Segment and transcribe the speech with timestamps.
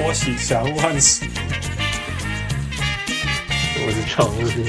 [0.00, 1.26] 我是小人物汉斯，
[3.84, 4.64] 我是小人物，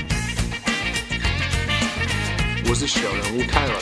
[2.68, 3.74] 我是小人物泰尔。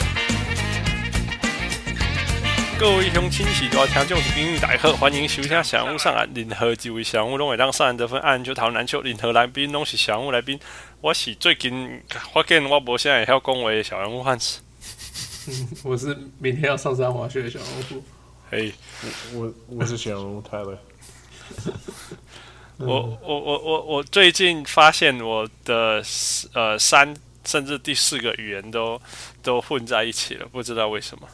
[2.78, 6.28] 各位乡亲是大听众朋友大家好，欢迎收听小人物上岸。
[6.34, 10.60] 任何几位小人物拢会让上岸得分，按篮球讨论篮球，任何来宾拢是小人物来宾。
[11.00, 12.02] 我是最近
[12.34, 14.60] 发现我无啥会晓讲话的小人物汉斯。
[15.82, 17.68] 我是明天要上山滑雪的小人
[17.98, 18.04] 物。
[18.50, 18.70] 嘿，
[19.32, 20.78] 我我我是小人物泰勒。
[22.78, 26.02] 我我我我我最近发现我的
[26.54, 29.00] 呃三甚至第四个语言都
[29.42, 31.28] 都混在一起了，不知道为什么。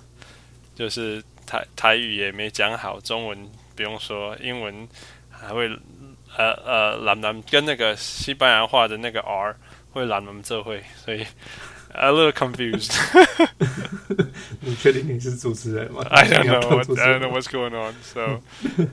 [0.74, 4.88] 就是台台语也没讲好，中文不用说，英文
[5.30, 5.68] 还会
[6.36, 9.56] 呃呃懒懒跟那个西班牙话的那个 R
[9.92, 11.26] 会懒懒这会，所以。
[11.96, 12.92] A little confused。
[14.60, 16.78] 你确定你是主持人吗？I don't know.
[17.00, 17.94] I don't know what's going on.
[18.02, 18.40] So，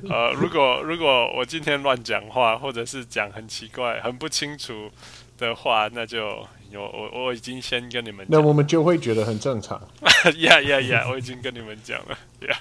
[0.10, 4.92] 呃， 如果如果我今天乱讲话，或者是讲很奇怪、很不清楚
[5.38, 8.28] 的话，那就有我我已经先跟你们讲。
[8.30, 9.82] 那我们就会觉得很正常。
[10.24, 11.10] Yeah, yeah, yeah.
[11.10, 12.18] 我已经跟你们讲了。
[12.42, 12.58] Yeah.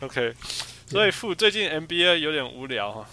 [0.00, 0.34] OK。
[0.86, 3.06] 所以傅最近 NBA 有点无聊哈。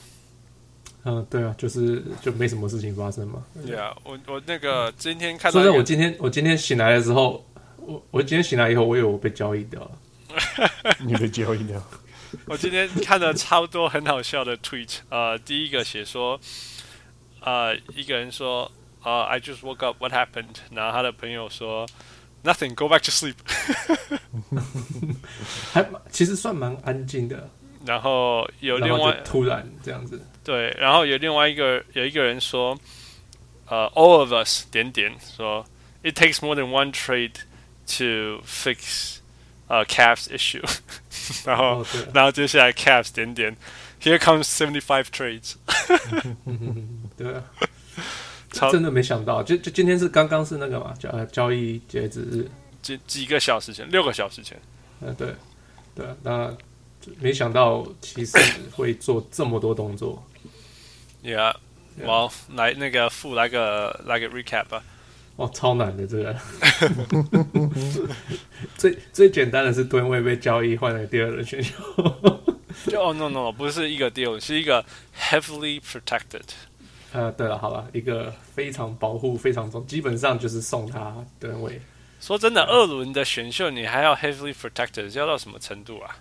[1.04, 3.44] 嗯，对啊，就是就没什么事情发生嘛。
[3.66, 7.44] 对啊，我我那个今天看到，说在我今天我今天醒来的时候，
[7.78, 9.92] 我我今天醒来以后，我以为我被交易掉了。
[11.04, 11.82] 你被交易掉？
[12.46, 15.00] 我今天看了超多很好笑的 tweet。
[15.10, 16.40] 呃，第一个写说，
[17.42, 18.72] 呃，一个人说，
[19.04, 20.56] 呃，I just woke up, what happened？
[20.72, 21.86] 然后他的朋友说
[22.44, 23.36] ，Nothing, go back to sleep。
[25.74, 27.50] 还其实算蛮安静的。
[27.86, 30.22] 然后有另外突然这样子。
[30.44, 32.76] 对，然后有另外一个有一个人说，
[33.68, 35.64] 呃，all of us 点点说
[36.04, 37.34] ，it takes more than one trade
[37.86, 39.18] to fix
[39.68, 40.64] 呃 Cavs issue，
[41.46, 43.56] 然后、哦、然后接下来 Cavs 点点
[44.02, 45.54] ，here comes seventy five trades，
[47.16, 47.44] 对啊，
[48.72, 52.50] 真的没想到，就就今天是刚刚是那个嘛交交易截止日，
[52.82, 54.60] 几几个小时前，六个小时前，
[55.02, 55.36] 嗯，对
[55.94, 56.52] 对，那
[57.20, 58.38] 没想到其实
[58.72, 60.22] 会做这么多动作。
[61.24, 61.56] Yeah，
[62.00, 64.84] 我、well, 来那个复来个来个 recap 吧。
[65.36, 66.36] 哇，超难的这个。
[68.76, 71.74] 最最简单的是吨位被交易换来第二轮选秀。
[72.88, 74.84] 就哦、oh, no no，不是一个 deal，是一个
[75.16, 76.42] heavily protected。
[77.12, 81.80] 呃，对了，好了，一个非常保护非常重，基本上就是送他吨位。
[82.20, 86.16] 说真的，二轮的选秀你还要 heavily protected，要到什么程度啊？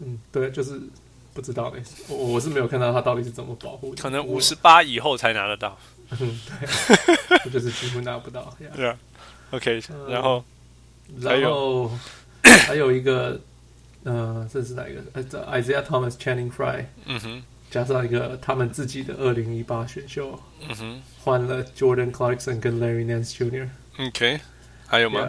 [0.00, 0.80] 嗯，对，就是。
[1.34, 4.02] 不知道呢，我我是没有看到他到底是怎么保护的。
[4.02, 5.78] 可能五十八以后才拿得到。
[6.10, 8.54] 嗯，对，我就是几乎拿不到。
[8.76, 8.98] 对啊
[9.50, 10.44] ，OK，然后，
[11.20, 11.90] 然后
[12.66, 13.40] 还有一个，
[14.04, 15.00] 呃，这是哪一个？
[15.14, 15.22] 呃
[15.62, 20.38] ，Isaiah Thomas、Channing Frye，嗯哼，加上一个他们自己的二零一八选秀，
[20.68, 23.68] 嗯哼，换了 Jordan Clarkson 跟 Larry Nance Jr.
[23.98, 24.38] OK，
[24.86, 25.28] 还有吗？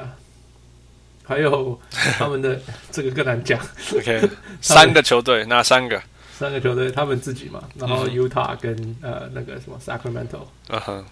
[1.23, 1.79] 还有
[2.17, 2.59] 他们的
[2.91, 3.59] 这个更难讲。
[3.95, 4.29] OK，
[4.61, 6.01] 三个球队，哪三个？
[6.37, 7.63] 三个球队，他们自己嘛。
[7.75, 10.45] 然后 Utah 跟、嗯、呃那个什么 Sacramento。
[10.67, 11.05] 嗯哼。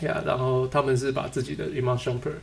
[0.00, 2.40] Yeah，然后他们是把自己的 Iman Shumpert、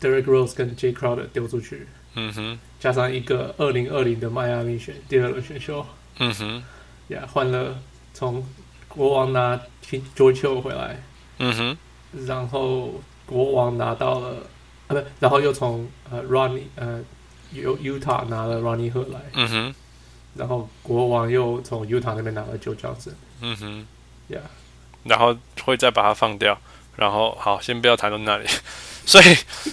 [0.00, 1.86] Derrick Rose 跟 Jay Crowder 丢出去。
[2.14, 2.58] 嗯哼。
[2.80, 5.84] 加上一个二零二零的迈阿密选第二轮选秀。
[6.18, 6.62] 嗯哼。
[7.10, 7.78] Yeah，换了
[8.14, 8.46] 从
[8.88, 9.60] 国王拿
[10.16, 11.02] George Hill 回来。
[11.38, 11.76] 嗯哼。
[12.26, 14.36] 然后国王拿到了。
[14.88, 17.00] 啊不，然后又从呃 Ronnie 呃
[17.52, 19.74] 由 Utah 拿了 Ronnie Hood 来，嗯哼，
[20.34, 23.86] 然后国王又从 Utah 那边拿了 Joe Johnson，嗯哼
[24.30, 24.40] ，Yeah，
[25.04, 26.58] 然后会再把它放掉，
[26.96, 28.46] 然后好，先不要谈到那里，
[29.06, 29.24] 所以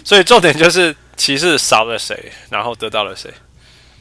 [0.04, 3.34] 所以重点就是骑士少了谁，然后得到了谁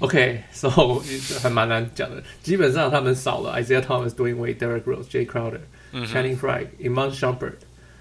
[0.00, 5.60] ？OK，so、okay, 还蛮难讲的，基本上他们少了 Isaiah Thomas、Dwyane Wade、Derrick Rose、Jay Crowder、
[5.92, 7.58] 嗯、Channing Frye、Iman Shumpert，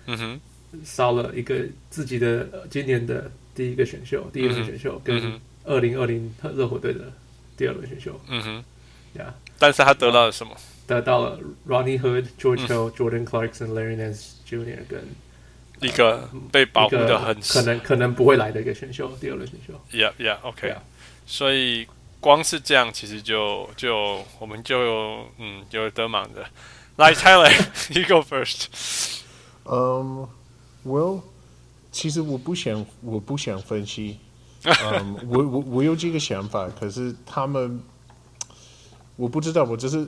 [0.08, 0.42] 嗯哼。
[0.84, 1.56] 少了一个
[1.90, 7.12] 自己的今年的第一个选秀，第一轮选秀跟二零二零热火队的
[7.56, 8.20] 第二轮选秀。
[8.28, 8.64] 嗯哼，
[9.20, 10.56] 呀，但是他得到了什么？
[10.86, 14.80] 得到了 Ronnie Hood、George Hill、Jordan Clarkson、Larry Nance Jr.
[14.90, 15.08] 跟
[15.80, 19.74] 一个被保护的很可能可能不会来的一个选秀，第二轮选秀。
[19.92, 20.76] Yeah, yeah, OK。
[21.26, 21.88] 所以
[22.20, 26.46] 光是这样，其实就就我们就有嗯有得忙的。
[26.98, 28.68] 来，Tyler，you go first。
[29.64, 30.28] 嗯。
[30.86, 31.22] Well，
[31.92, 34.18] 其实我不想，我不想分析。
[34.64, 37.82] 嗯，我我我有这个想法，可是他们，
[39.18, 40.08] 我不知道，我只是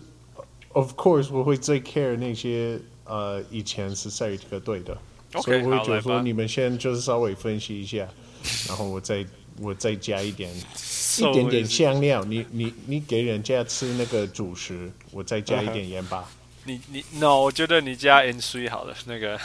[0.69, 4.97] ，of course，我会最 care 那些呃以前是赛尔特队的
[5.33, 8.07] ，okay, 所以我会觉得说你们先就是稍微分析一下，
[8.69, 9.25] 然后我再
[9.59, 10.49] 我再加一点
[11.19, 12.23] 一点点香料。
[12.23, 16.23] 你你你给人家吃那个主食，我再加一点盐巴。
[16.65, 16.71] Uh-huh.
[16.71, 19.39] 你你 no，我觉得你加 N C 好了，那个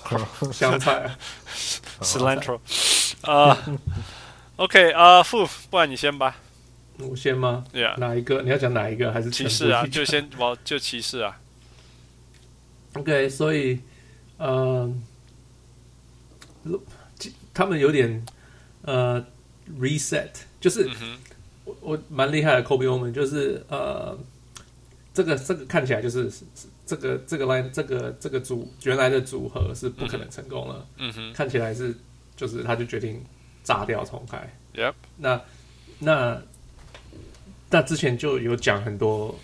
[0.52, 1.16] 香菜
[2.00, 2.58] cilantro
[3.22, 3.56] 啊。
[4.56, 6.36] OK 啊，傅，不然你先吧。
[6.98, 8.42] 我先吗？Yeah，哪一个？
[8.42, 9.12] 你要讲哪一个？
[9.12, 9.86] 还是骑士啊？
[9.90, 11.38] 就先我就骑士啊。
[12.94, 13.80] OK，所以
[14.36, 14.92] 呃，
[17.52, 18.24] 他们有点
[18.82, 19.24] 呃
[19.80, 20.30] reset，
[20.60, 21.18] 就是、嗯、
[21.64, 24.16] 我我蛮厉害的 Kobe Bryant 就是呃，
[25.14, 26.30] 这个这个看起来就是
[26.86, 30.86] 这个这个 line 这个这个组原来的组合是不可能成功了。
[30.98, 31.94] 嗯哼，看起来是
[32.36, 33.22] 就是他就决定
[33.62, 34.52] 炸掉重开。
[34.74, 35.40] Yep，那
[35.98, 36.42] 那
[37.70, 39.38] 那之前就有讲很多，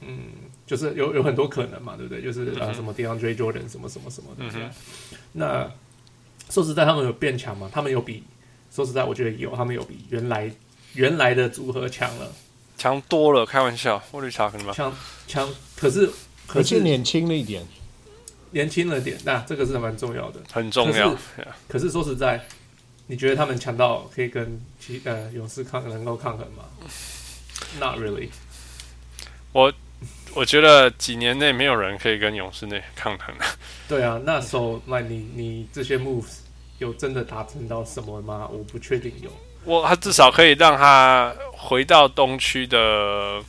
[0.00, 0.18] 嗯。
[0.66, 2.22] 就是有有很多可能嘛，对不对？
[2.22, 4.44] 就是啊，什么 DeAndre Jordan 什么什么什么的。
[4.54, 4.70] 嗯、
[5.32, 5.68] 那
[6.48, 7.68] 说实在，他们有变强吗？
[7.72, 8.22] 他们有比
[8.70, 10.48] 说实在，我觉得有，他们有比原来
[10.94, 12.32] 原来的组合强了，
[12.80, 13.44] 强多了。
[13.44, 14.72] 开玩笑，我绿茶可能吗？
[14.72, 14.90] 强
[15.28, 16.10] 强，可是
[16.46, 17.62] 可是年轻了一点，
[18.52, 19.18] 年轻了点。
[19.22, 21.10] 那这个是蛮重要的，很重要。
[21.10, 22.42] 可是，可是说实在，
[23.06, 26.64] 你觉得他们强到可以跟其呃勇士抗能够抗衡吗
[27.78, 28.30] ？Not really。
[29.52, 29.70] 我。
[30.32, 33.34] 我觉得几年内没有人可以跟勇士内抗衡。
[33.88, 36.38] 对啊，那时候那你你这些 moves
[36.78, 38.48] 有真的达成到什么吗？
[38.50, 39.30] 我不确定有。
[39.64, 43.42] 我他至少可以让他回到东区的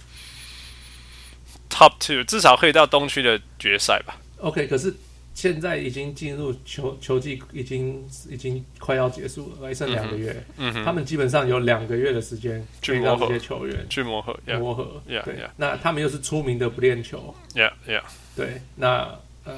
[1.70, 4.18] top two，至少可以到东区的决赛吧。
[4.38, 4.94] OK，可是。
[5.34, 10.46] 现在已经进入球球季，已经已经快要结束了，还剩两个月。
[10.58, 15.02] 嗯哼，他们基本上有两个月的时间去让这些球员去磨合，磨合。
[15.10, 15.50] Yeah, 对 yeah.
[15.56, 17.34] 那他们又是出名的不练球。
[17.56, 18.02] Yeah, yeah.
[18.36, 19.56] 对，那呃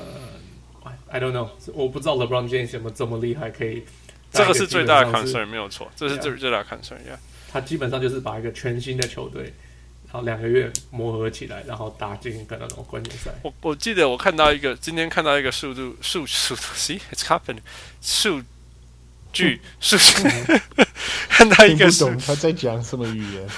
[1.10, 3.84] ，I don't know，我不知道 LeBron James 有没有这么厉害，可以。
[4.34, 6.96] 这个是最大的 concern，没有错，这是最最大的 concern。
[6.96, 7.18] Yeah.
[7.52, 9.54] 他基本上就是把一个全新的球队。
[10.06, 13.32] 然后两个月磨合起来，然后打进一个那种关键赛。
[13.42, 17.64] 我我记得我看到一个，今天看到一个数度数数，see it's happening，
[18.00, 18.44] 数
[19.32, 20.30] 据数据，
[21.30, 23.50] 看到一个懂他在讲什么语言。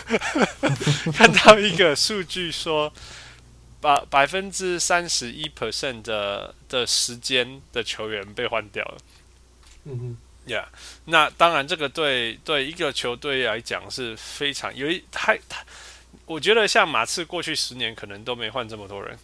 [1.12, 2.94] 看到一个数据说，
[3.81, 8.98] 把百分之三十一 percent 的的时间的球员被换掉了。
[9.83, 10.65] 嗯哼，Yeah，
[11.06, 15.63] 那当然这个对对一个球队来讲是非常有一太太。
[16.25, 19.18] 我觉得像马刺过去十年可能都没换这么多人，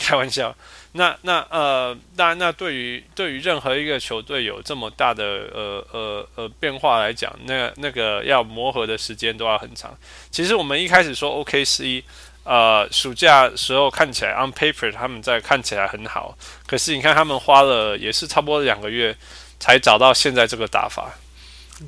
[0.00, 0.54] 开玩笑。
[0.92, 9.96] 那那呃，当然，那对于对于任何一个球队有这么大的呃呃呃变化来讲，那那个要磨合的时间都要很长。
[10.30, 12.02] 其实我们一开始说 OKC，
[12.44, 19.14] 呃，暑假时候看起来 on paper 他们在看起来很好，可是你看他们花了也是差不多两个月
[19.58, 21.14] 才找到现在这个打法，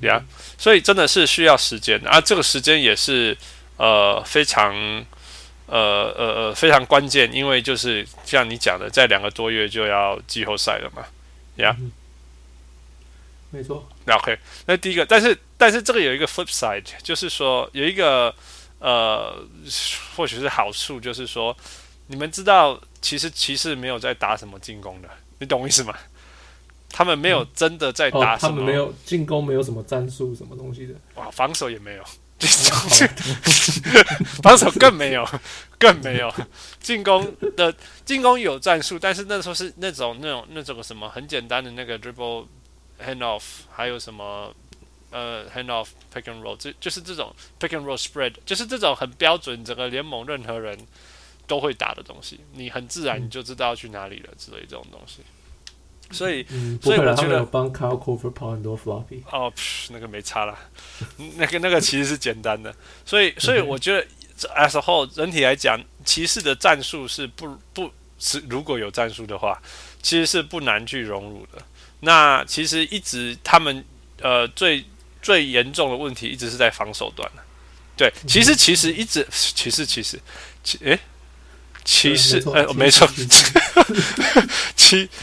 [0.01, 0.23] 对啊，
[0.57, 3.37] 所以真的是需要时间啊，这个时间也是。
[3.81, 4.75] 呃，非常，
[5.67, 11.07] 呃呃呃，非常关键，因为就是像你讲的，在两个多月就要季后赛了嘛，
[11.59, 11.77] 呀、
[13.51, 13.89] 没错。
[14.05, 14.37] OK，
[14.67, 18.35] 那第一个，但是但是这个有一个 flip side，就是说有一个
[18.81, 19.47] 呃，
[20.17, 21.57] 或许是好处，就是说
[22.09, 25.09] 你们知道，其实骑士没有在打什么进攻的，
[25.39, 25.95] 你懂我意思吗？
[26.91, 32.05] 他们没有真的在打什么，嗯哦、他们没有进攻，没有什么战术，什么东西的，哇，防守也没有。
[34.45, 35.29] 防守更没有，
[35.77, 36.33] 更没有。
[36.81, 42.47] 进攻的进攻有战术，但是那时候是那种那种那种什么很简单的那个 dribble
[43.05, 43.43] hand off，
[43.73, 44.55] 还有什么
[45.11, 50.79] 呃 hand off pick and roll，这就是这种 pick and roll spread，就是这种很标准，整个联盟任何人
[51.49, 55.23] 都会打的东西，你很自然你就知道要去哪里了之类这种东西。
[56.11, 59.23] 所以，嗯、所以我觉得帮 Kyle Korver 跑很多 floppy。
[59.31, 59.53] 哦，
[59.91, 60.59] 那个没差啦，
[61.37, 62.75] 那个那个其实是简单的。
[63.05, 64.07] 所以，所以我觉得
[64.57, 69.61] as a whole 整体来讲，骑士的战术是不不是如果有战术的话，
[70.01, 71.63] 其实是不难去融入的。
[72.01, 73.85] 那其实一直他们
[74.23, 74.83] 呃最
[75.21, 77.31] 最严重的问题一直是在防守端。
[77.97, 80.19] 对，其实其实一直骑士其实
[80.65, 80.99] 其诶
[81.85, 83.07] 骑士哎没错，
[84.75, 85.07] 骑。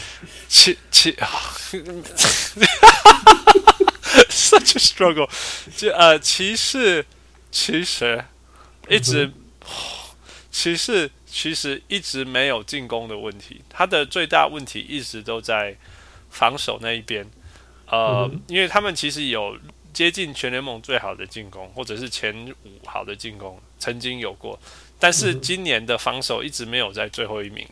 [0.48, 1.28] 骑骑啊
[4.30, 5.28] ，such a struggle，
[5.76, 7.04] 就呃，骑士
[7.50, 8.24] 其实
[8.88, 9.32] 一直，
[10.50, 15.76] 骑士其实一直没有进攻的问题，他的最大问题一直都在
[16.30, 17.26] 防守那一边，
[17.86, 19.58] 呃，因为他们其实有
[19.92, 24.58] 接近全联盟最好的进攻，或者是前五好的进攻，曾经有过，
[24.98, 27.68] 但是今年的防守一直没有在最后一名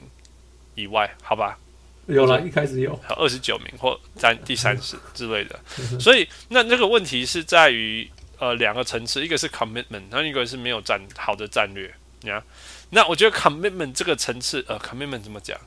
[0.74, 1.58] 以外，好吧？
[2.06, 5.58] 有了，一开始有二十九名或占第三十之类的。
[5.98, 11.92] 所以那那个问题是在于呃两个层次，一个是 commitment，然后一个是没有战好的战略。
[12.20, 12.42] 你看，
[12.90, 15.58] 那我觉得 commitment 这个层次，呃，commitment 怎么讲？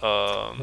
[0.00, 0.54] 呃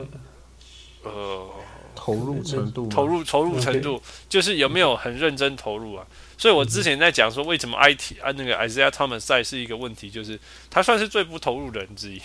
[1.03, 1.49] 呃，
[1.95, 6.05] 投入程度，投入投入程度，就是有没有很认真投入啊？
[6.37, 12.21] 所以我之前在讲说，为什么 IT 啊那个 Isaiah Thomas 在是一个问题，就是他算是最不投入的人之一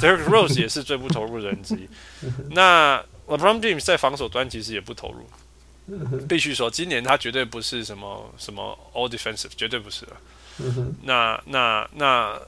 [0.00, 1.88] ，Derrick Rose 也是最不投入的人之一。
[2.50, 5.28] 那 LeBron James 在防守端其实也不投入，
[6.26, 10.16] 必须说，今年他绝对不是什么什么 All Defensive，绝对不是了。
[11.02, 12.40] 那那那，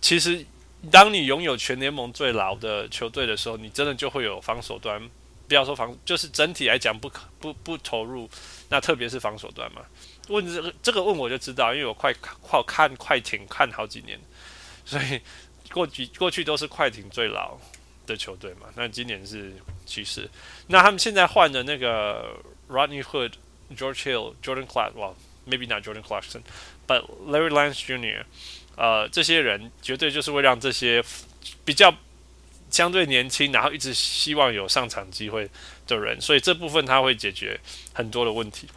[0.00, 0.44] 其实
[0.90, 5.00] 当你拥有全联盟最老的球队的时候，你真的就会有防守端，
[5.48, 8.28] 不要说防，就是整体来讲不可不不投入。
[8.68, 9.82] 那特别是防守端嘛，
[10.28, 14.16] 问这个这个问我就知道，因为我快快看快艇看好几年，
[14.84, 15.20] 所以
[15.72, 17.58] 过去过去都是快艇最老
[18.06, 18.66] 的球队嘛。
[18.74, 19.52] 那今年是
[19.86, 20.28] 骑士，
[20.68, 22.36] 那他们现在换的那个
[22.68, 23.32] Rodney Hood、
[23.76, 25.12] George Hill、Jordan Clark，哇
[25.48, 28.24] ，maybe not Jordan Clarkson，but Larry Lance Jr.，
[28.76, 31.02] 呃，这些人绝对就是会让这些
[31.64, 31.94] 比较
[32.70, 35.48] 相对年轻，然后一直希望有上场机会
[35.86, 37.58] 的人，所以这部分他会解决
[37.92, 38.68] 很多的问题。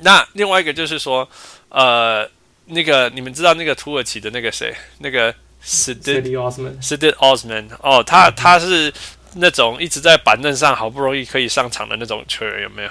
[0.00, 1.28] 那另外一个就是说，
[1.68, 2.30] 呃，
[2.66, 8.92] 那个你们知道那个土耳其的那个谁，那个 Cedi Osman，Cedi Osman，哦，他他是
[9.34, 12.90] 那种一直在板凳上好不容易可以上场的那种球员，有没有？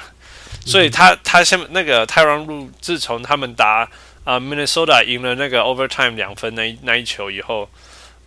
[0.66, 3.88] 所以他他先那个泰伦路，自从他们打
[4.24, 7.68] 啊、呃、Minnesota 赢了那个 overtime 两分那一那一球以后，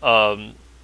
[0.00, 0.36] 呃，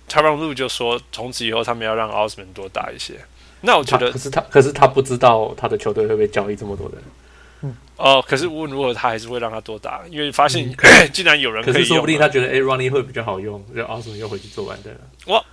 [0.08, 3.14] 泰伦路就说从此以后他们要让 Osman 多打一些。
[3.62, 7.02] 那我觉得，可是他，可是他不知道他的球队会不会交易这么多人。
[7.98, 10.74] 嗯，哦、呃，可是无论如何，他还是会让他多打，因为发现
[11.12, 11.74] 竟然有人可以用。
[11.74, 15.00] 可是说不定他觉得，哎，Ronnie 会比较好用，让 Osman 又回去做板凳了。
[15.26, 15.44] 我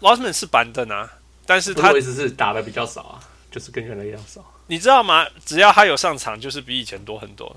[0.00, 1.10] Osman 是板凳啊，
[1.46, 3.20] 但是他意思是打的比较少啊，
[3.50, 4.44] 就是跟原来一样少。
[4.66, 5.26] 你知道吗？
[5.44, 7.54] 只要他有上场，就是比以前多很多。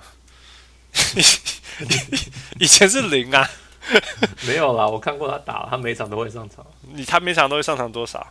[2.59, 3.47] 以前是零啊，
[4.47, 6.65] 没有啦，我看过他打，他每场都会上场。
[6.93, 8.25] 你他每场都会上场多少？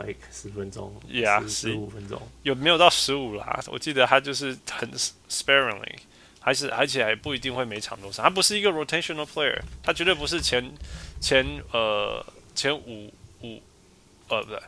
[0.00, 3.62] 呃、uh,，like 十分钟，yeah，十五分钟，有没有到十五啦？
[3.68, 4.90] 我记得他就是很
[5.28, 5.96] sparingly，
[6.40, 8.24] 还是而且还不一定会每场都上。
[8.24, 10.72] 他不是一个 rotational player，他绝对不是前
[11.20, 13.62] 前呃前五五
[14.28, 14.60] 呃不对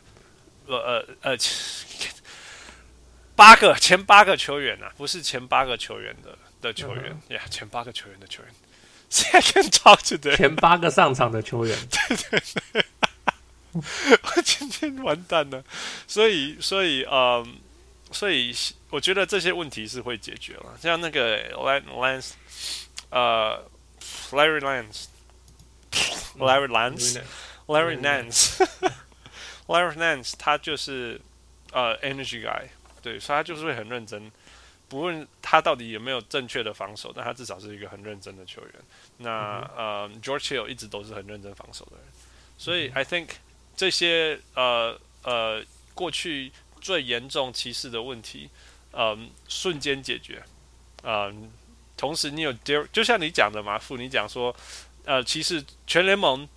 [0.67, 1.37] 呃呃呃
[3.35, 8.53] 八个前八个球员呐、啊，不是前八个球员的的球员呀，uh 前八个球员的球员。
[9.09, 12.85] Second talk today，前八个上场的球员，对对对。
[14.23, 15.63] 我今天完蛋了，
[16.07, 17.57] 所以，所以，嗯，
[18.11, 18.55] 所以
[18.91, 20.77] 我觉得这些问题是会解决了。
[20.79, 22.33] 像那个 Lance，
[23.09, 23.65] 呃
[24.29, 31.19] ，Larry Lance，Larry Lance，Larry Nance，Larry Nance，他就是
[31.71, 32.67] 呃，energy guy，
[33.01, 34.31] 对，所以他就是会很认真，
[34.87, 38.71] 不论他到底有没有正确的防守，但他至少是一个很认真的球员。
[39.17, 42.05] 那呃，George Hill 一直都是很认真防守的人，
[42.55, 43.29] 所以 I think。
[43.75, 45.63] 这些呃呃
[45.93, 48.49] 过去最严重歧视的问题，
[48.91, 50.43] 嗯、呃，瞬间解决，
[51.03, 51.33] 嗯、呃，
[51.97, 54.55] 同时你有 Derek，就像你讲的嘛，傅，你讲说，
[55.05, 56.47] 呃，骑士全联盟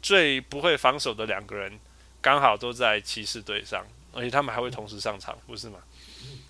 [0.00, 1.78] 最不会防守的两个人，
[2.20, 5.80] 刚好都在骑士队上，而且他们还会同时上场，不是吗？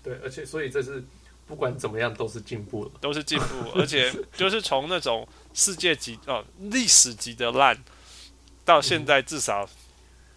[0.03, 1.03] 对，而且所以这是
[1.47, 7.77] 不管怎么样都是进步了，都是进步， 而且就是从那种世界级哦历史级的烂，
[8.63, 9.67] 到现在至少。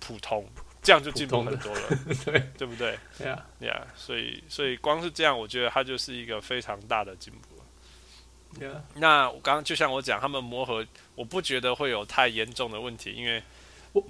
[0.04, 0.44] 普通，
[0.82, 1.88] 这样就进步很多了，
[2.26, 2.98] 对对不对？
[3.16, 7.64] 对呀，对呀，所以所以光是这样，我觉得他就是一个非常大的进步了。
[8.58, 13.40] 对啊，那我刚刚就像我讲，他们磨合，我不觉得会有太严重的问题，因为
[13.92, 14.04] 我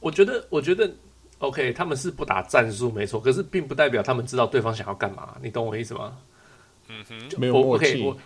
[0.00, 0.90] 我觉得我觉得
[1.38, 6.18] OK，他们是不打战术没错，可是并不代表他们知道对方想要干嘛，你懂我意思吗？
[6.88, 8.02] 嗯哼，没有默契。
[8.02, 8.16] 我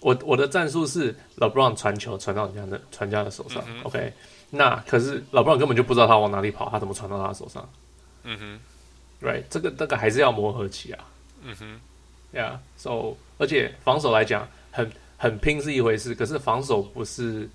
[0.00, 4.12] 我我的战术是 LeBron 传球传到人家的传家的手上，OK。
[4.50, 7.68] 那可是老布朗根本就不知道他往哪里跑，他怎么传到他手上？
[8.24, 8.60] 嗯哼
[9.24, 11.04] ，Right，这个这个还是要磨合期啊。
[11.42, 11.80] 嗯哼
[12.34, 17.48] ，Yeah，So，而且防守来讲，很很拼是一回事，可是防守不是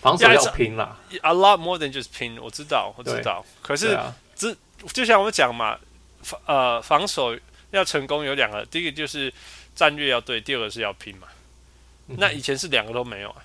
[0.00, 0.96] 防守要拼啦。
[1.22, 3.44] A lot more than just 拼，我知道，我知道。
[3.60, 3.88] 可是
[4.36, 4.56] 这、啊、
[4.92, 5.76] 就像我讲嘛，
[6.22, 7.36] 防呃防守
[7.70, 9.32] 要成功有两个，第一个就是
[9.74, 11.28] 战略要对，第二个是要拼嘛。
[12.06, 13.44] 那以前是两个都没有啊。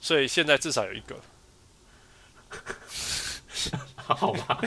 [0.00, 1.16] 所以现在至少有一个，
[3.96, 4.60] 好吧？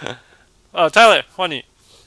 [0.72, 1.64] 呃，Tyler，换你。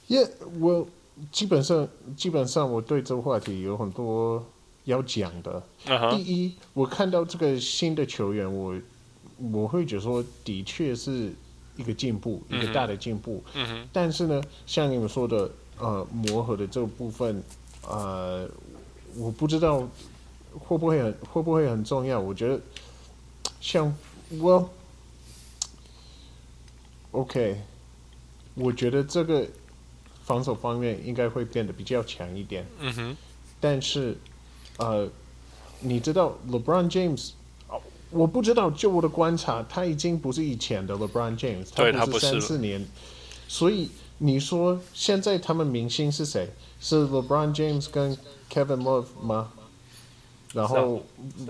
[0.08, 0.28] 耶，
[0.60, 0.88] 我
[1.32, 4.44] 基本上基本上我对这个话题有很多
[4.86, 5.62] 要讲的。
[5.86, 6.16] Uh huh.
[6.16, 8.76] 第一，我看到这个新的球员，我
[9.38, 11.32] 我会觉得说，的确是
[11.80, 13.42] 一个进步，一个大的进步。
[13.54, 13.88] 嗯哼。
[13.94, 17.42] 但是呢，像你们说的，呃，磨合的这个部分，
[17.88, 18.48] 呃，
[19.16, 19.88] 我不知道
[20.60, 22.20] 会不会很会不会很重要。
[22.20, 22.60] 我觉得
[23.62, 23.96] 像
[24.40, 24.70] 我
[27.12, 27.62] ，OK，
[28.56, 29.48] 我觉得这个
[30.26, 32.66] 防守方面应该会变得比较强一点。
[32.80, 33.18] 嗯哼。
[33.60, 34.18] 但是，
[34.78, 35.10] 呃。
[35.82, 37.32] 你知道 LeBron James？
[38.12, 42.86] 我不知道，就我的观察，他已经不是以前的 LeBron James，他不是三四年。
[43.48, 46.50] 所以你说现在他们明星是谁？
[46.80, 48.18] 是 LeBron James 跟
[48.52, 49.52] Kevin Love 吗？
[50.54, 51.04] 然后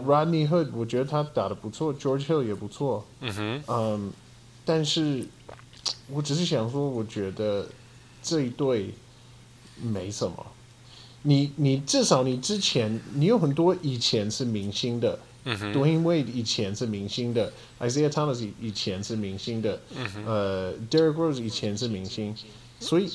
[0.06, 3.06] Rodney Hood，我觉得他打的不错，George Hill 也不错。
[3.22, 3.64] 嗯哼。
[3.68, 4.12] 嗯，
[4.66, 5.26] 但是
[6.10, 7.66] 我只是想说，我觉得
[8.22, 8.94] 这一对
[9.82, 10.46] 没什么。
[11.22, 22.36] 你你至少你之前你有很多以前是明星的，嗯哼，Dwyane Wade 以前是明星的，Isaiah Thomas 以前是明星的，嗯哼，呃，Derrick Rose 以前是明星，
[22.80, 23.10] 所以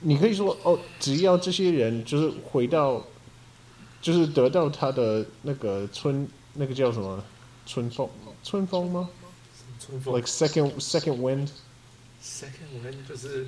[0.00, 3.04] 你可以说哦，只要这些人就是回到，
[4.00, 7.22] 就是得到他的那个春那个叫什么？
[7.66, 8.08] 春风？
[8.42, 9.10] 春风吗？
[9.78, 13.46] 春风？Like second second wind，second wind 就是。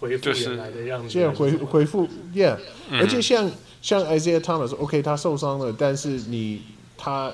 [0.00, 2.58] 恢复原来的样子，这样回恢复，Yeah，、
[2.90, 3.48] 嗯、而且像
[3.80, 6.60] 像 Isaiah Thomas，OK，、okay, 他受伤了，但是你
[6.96, 7.32] 他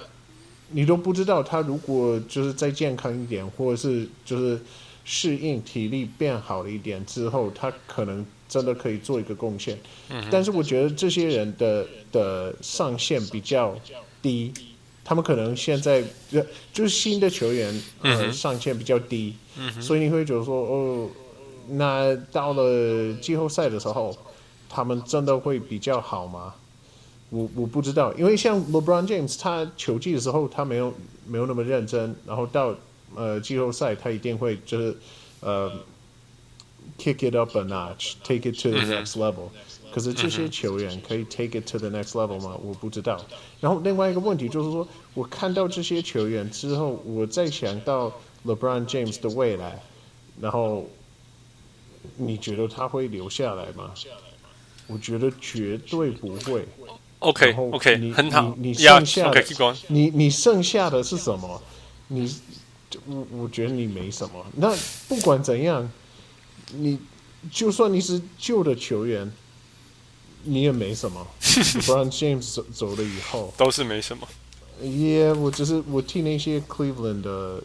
[0.71, 4.61] 你都不知道他如果就是再健康一点，或者是就是
[5.05, 9.79] 适应体力变好了一点之后，他可能真的可以做一个贡献。
[10.11, 13.77] 嗯、但是我觉得这些人的的上限比较
[14.21, 14.53] 低，
[15.05, 16.41] 他们可能现在就
[16.73, 17.69] 就是新的球员，
[18.03, 21.11] 呃，嗯、上限比较低，嗯、所以你会觉得说哦。
[21.69, 24.13] 那到了季后赛的时候，
[24.69, 26.53] 他们真的会比较好吗？
[27.33, 30.93] 我我不知道，因为像 LeBron James，他球季的时候他没有
[31.27, 32.75] 没有那么认真，然后到
[33.15, 34.95] 呃季后赛他一定会就是
[35.41, 35.73] 呃
[36.99, 39.49] kick it up a notch，take it to the next level。
[39.91, 42.55] 可是这些球员可以 take it to the next level 吗？
[42.63, 43.19] 我不知道。
[43.61, 48.13] 然后另外一个问题就是说，我看到这些球员之后，我再想到
[48.45, 49.83] LeBron James 的未来，
[50.39, 50.87] 然后。
[52.17, 53.95] 你觉得他会留下来吗？
[54.89, 56.67] 我觉得绝对不会。
[57.23, 58.55] OK OK，很好。
[58.59, 59.33] 你剩下
[59.89, 61.63] 你你剩下的是什么？
[62.09, 62.35] 你
[63.07, 64.45] 我我觉得你没什么。
[64.57, 64.77] 那
[65.09, 65.91] 不管怎样，
[66.73, 66.99] 你
[67.51, 69.33] 就算你是旧的球员，
[70.45, 71.27] 你也没什么。
[71.87, 74.29] 不然 James 走走了以后，都是没什么。
[74.83, 77.63] 耶，yeah, 我只是我替那些 Cleveland 的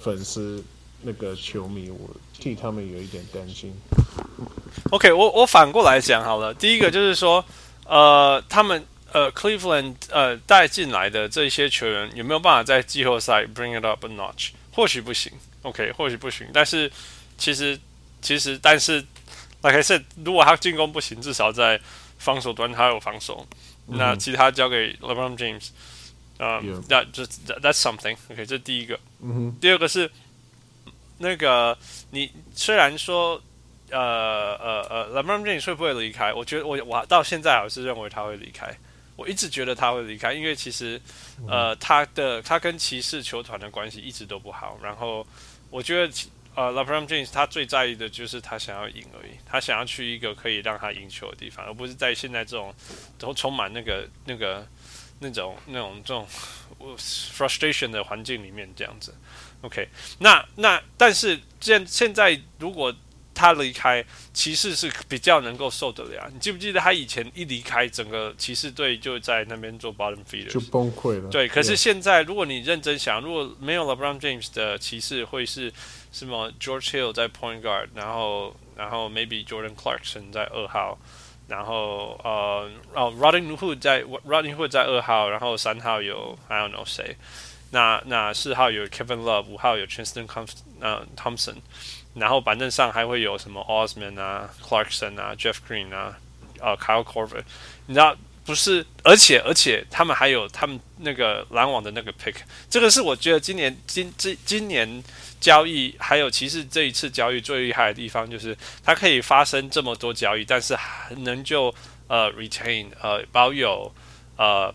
[0.00, 0.64] 粉丝。
[1.00, 3.72] 那个球迷，我替他们有一点担心。
[4.90, 6.52] OK，我我反过来讲好了。
[6.52, 7.44] 第一个就是说，
[7.88, 14.50] 呃，他们呃，Cleveland 呃带进来的这些球员有没有办法在季后赛 bring it up a notch？
[14.72, 16.46] 或许不行，OK，或许不行。
[16.52, 16.90] 但是
[17.36, 17.78] 其实
[18.20, 19.00] 其实但是
[19.62, 21.80] ，like I said，如果他进攻不行，至少在
[22.18, 23.46] 防守端他有防守。
[23.88, 25.68] 嗯、那其他交给 LeBron James，
[26.36, 27.60] 啊、呃，那就 Yeah.
[27.60, 28.16] that's something。
[28.30, 29.00] OK，这是第一个。
[29.22, 29.56] 嗯哼。
[29.60, 30.10] 第二个是。
[31.20, 31.76] 那个，
[32.12, 33.42] 你虽然说，
[33.90, 36.32] 呃呃呃，LeBron James 会不会离开？
[36.32, 38.76] 我觉得我我到现在还是认为他会离开。
[39.16, 41.00] 我一直觉得他会离开，因为其实，
[41.48, 44.78] 呃，他的他跟骑士球团的关系一直都不好。
[44.80, 45.26] 然后，
[45.70, 46.12] 我觉得，
[46.54, 52.72] 呃，LeBron James 他最在意的就是他想要赢而已，他想要去一个可以让他赢球的地方，而不是在现在这种
[53.18, 54.64] 都充满那个那个
[55.18, 56.24] 那种那种这种
[56.96, 59.12] frustration 的环境里面这样子。
[59.62, 59.88] OK，
[60.20, 62.94] 那那但是现现在如果
[63.38, 66.28] 他离开，骑士是比较能够受得了。
[66.34, 71.30] 你记不记得他以前一离开，整个骑士队就在那边做 bottom feeder 就崩溃了。
[71.30, 75.72] 对，可是现在如果你认真想，如果没有了 Brown James 的骑士会是
[76.10, 80.98] 什么？George Hill 在 point guard，然后然后 maybe Jordan Clarkson 在二号，
[81.46, 87.16] 然后呃哦 Rodney Hood 在 Rodney Hood 在二号，然后三号有 I don't know 谁。
[87.70, 90.26] 那那四号有 Kevin Love，五号有 Tristan
[90.80, 91.56] 呃 Thompson，
[92.18, 96.16] 然后板凳上还会有什么 Osman 啊、Clarkson 啊、Jeff Green 啊、
[96.60, 97.42] 呃 Kyle Korver，
[97.86, 98.84] 你知道不是？
[99.02, 102.34] 而且而且他们还有他们那个篮网的那个 pick，
[102.68, 105.02] 这个是我觉得今年今今今年
[105.40, 111.74] 交易还有其实这一次交易最厉害的地方，就是它可以发生这么多交易，但是还能就
[112.06, 113.92] 呃 retain 呃保有
[114.36, 114.74] 呃。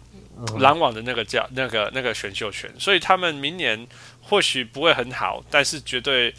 [0.57, 3.87] 篮网的那个叫那个那个选秀权，所以他们明年
[4.19, 6.33] 或许不会很好，但是绝对，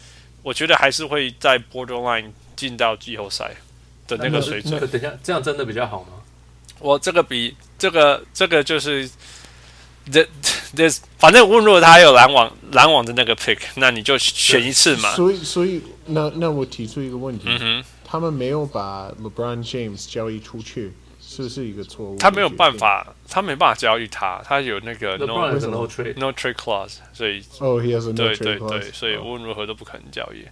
[0.45, 3.55] 我觉得还是会在 borderline 进到季后赛
[4.07, 4.79] 的那个水准。
[4.79, 6.09] 等一下，这样真的比较好吗？
[6.77, 9.09] 我这个比这个这个就是
[10.11, 10.23] ，the
[10.75, 15.15] there's 反正无论如果他有篮网篮网的那个 pick，那你就选一次嘛。
[15.15, 20.93] 所以所以那那我提出一个问题，嗯哼，他们没有把 LeBron James 交易出去。
[21.35, 22.17] 是不是一个错误？
[22.17, 30.45] 他没有办法，他没办法交易他，他有那个 no no trade no trade clause，所以哦，he has a no trade clause，对对对，所以无论如何都不可能交易。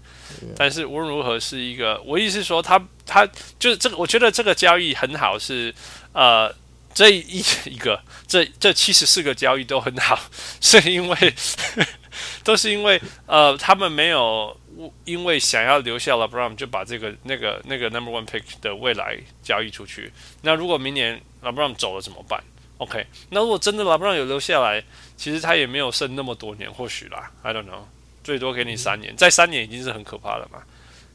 [0.58, 3.26] 但是无论如何是一个，我意思是说，他他
[3.58, 5.74] 就是这个，我觉得这个交易很好，是
[6.12, 6.54] 呃，
[6.93, 10.19] 这一一个这这七十四个交易都很好，
[10.60, 11.34] 是因为
[12.43, 14.58] 都是因为呃，他们没有。
[15.06, 20.12] 因为想要留下 LeBron，就把这个那个那个 Number One Pick 的未来交易出去。
[20.41, 22.43] 那如果明年 LeBron 走了怎么办
[22.78, 24.84] ？OK，那如果真的 LeBron 有留下来，
[25.15, 27.84] 其实他也没有剩那么多年，或许啦，I don't know，
[28.24, 30.63] 最多给你三年，在三年已经是很可怕了嘛。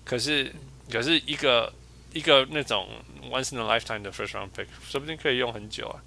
[0.05, 0.53] 可是，
[0.91, 1.73] 可是一个
[2.13, 2.89] 一个那种
[3.31, 6.01] Once in a Lifetime 的 First Round Pick，说不定可以用很久啊。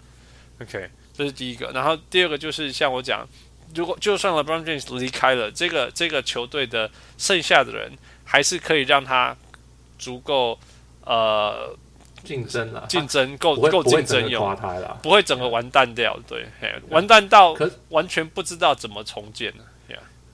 [0.61, 1.71] OK，这是第一个。
[1.71, 3.27] 然后第二个就是像我讲。
[3.75, 7.91] 如果就算 LeBron James 离开了，这个这个球队的剩下的人
[8.23, 9.35] 还是可以让他
[9.97, 10.59] 足够
[11.05, 11.75] 呃
[12.23, 14.55] 竞争了，竞争够够竞争用，
[15.01, 16.45] 不会整个完蛋掉，对，
[16.89, 17.55] 完蛋到
[17.89, 19.65] 完全不知道怎么重建了。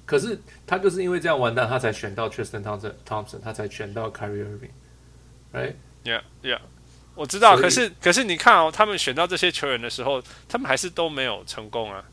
[0.06, 4.46] 可是他就是因为这样完蛋，他才选到 Tristan Thompson，他才选到 Kyrie
[5.52, 6.60] Irving，right？Yeah，Yeah，
[7.14, 7.58] 我知道。
[7.58, 12.06] 可是可是你看哦，他们选到这些球员的时候，他们还是都没有成功啊。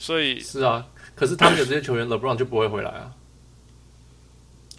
[0.00, 0.84] 所以是啊，
[1.14, 3.12] 可是他们有这些球员， LeBron 就不会回来啊。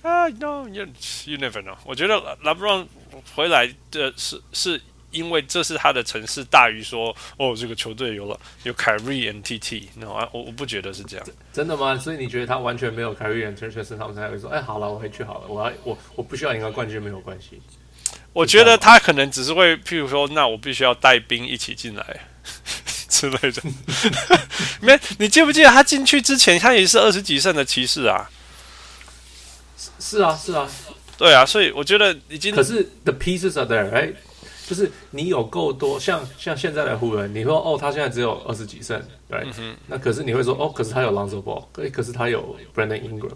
[0.02, 0.88] 啊、uh,，No，you
[1.26, 1.76] you never know。
[1.86, 2.88] 我觉得 LeBron
[3.36, 4.82] 回来的是是
[5.12, 9.90] 因为这是他的城市大于说哦，这个球队有了有 Kyrie and TT。
[9.98, 11.26] No，我我不觉得是这样。
[11.54, 11.96] 真的吗？
[12.00, 17.62] 所以你觉得他完全没有 Kyrie and TT，他们才会说，哎，好了，我回去好了，我要我我不需要赢个冠军没有关系。
[18.34, 22.22] 我觉得他可能只是会，譬如说，那我必须要带兵一起进来。
[23.12, 23.62] 之类的，
[24.80, 24.98] 没？
[25.20, 28.30] 你记不记得他进去之前，他也是二十几胜的骑士啊？
[30.00, 30.68] 是啊，是啊，
[31.18, 32.56] 对啊，所以我觉得已经。
[32.56, 34.12] 可是 the pieces are there，哎，
[34.68, 43.32] 就是你有够多，像像现在的湖人，你说哦，他现在只有二十几胜，对，嗯、那可是你会说哦，可是他有 Lonzo Ball，哎，可是他有 Brandon Ingram，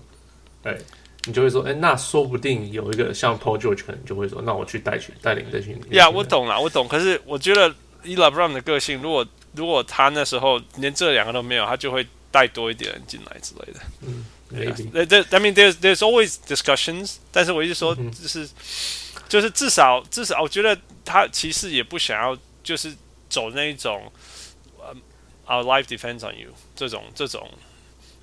[0.63, 0.77] 对，
[1.25, 5.79] 你就会说，哎，那说不定有一个像 Paul George 可能就会说，那我去带去带领这群。
[5.91, 6.87] 呀，我懂了，我懂。
[6.87, 13.79] 可是我觉得以 LeBron 的个性，如果如果他那时候连这两个都没有，他就会带多一点人进来之类的。
[14.01, 14.67] 嗯，对。
[14.67, 18.49] I mean, there's there's always discussions，但是我一直说，就是、嗯、
[19.29, 22.95] 就是至少至少，我觉得他其实也不想要，就是
[23.29, 24.11] 走那一种
[24.77, 24.93] 呃、
[25.47, 27.49] um,，our life depends on you 这种这种。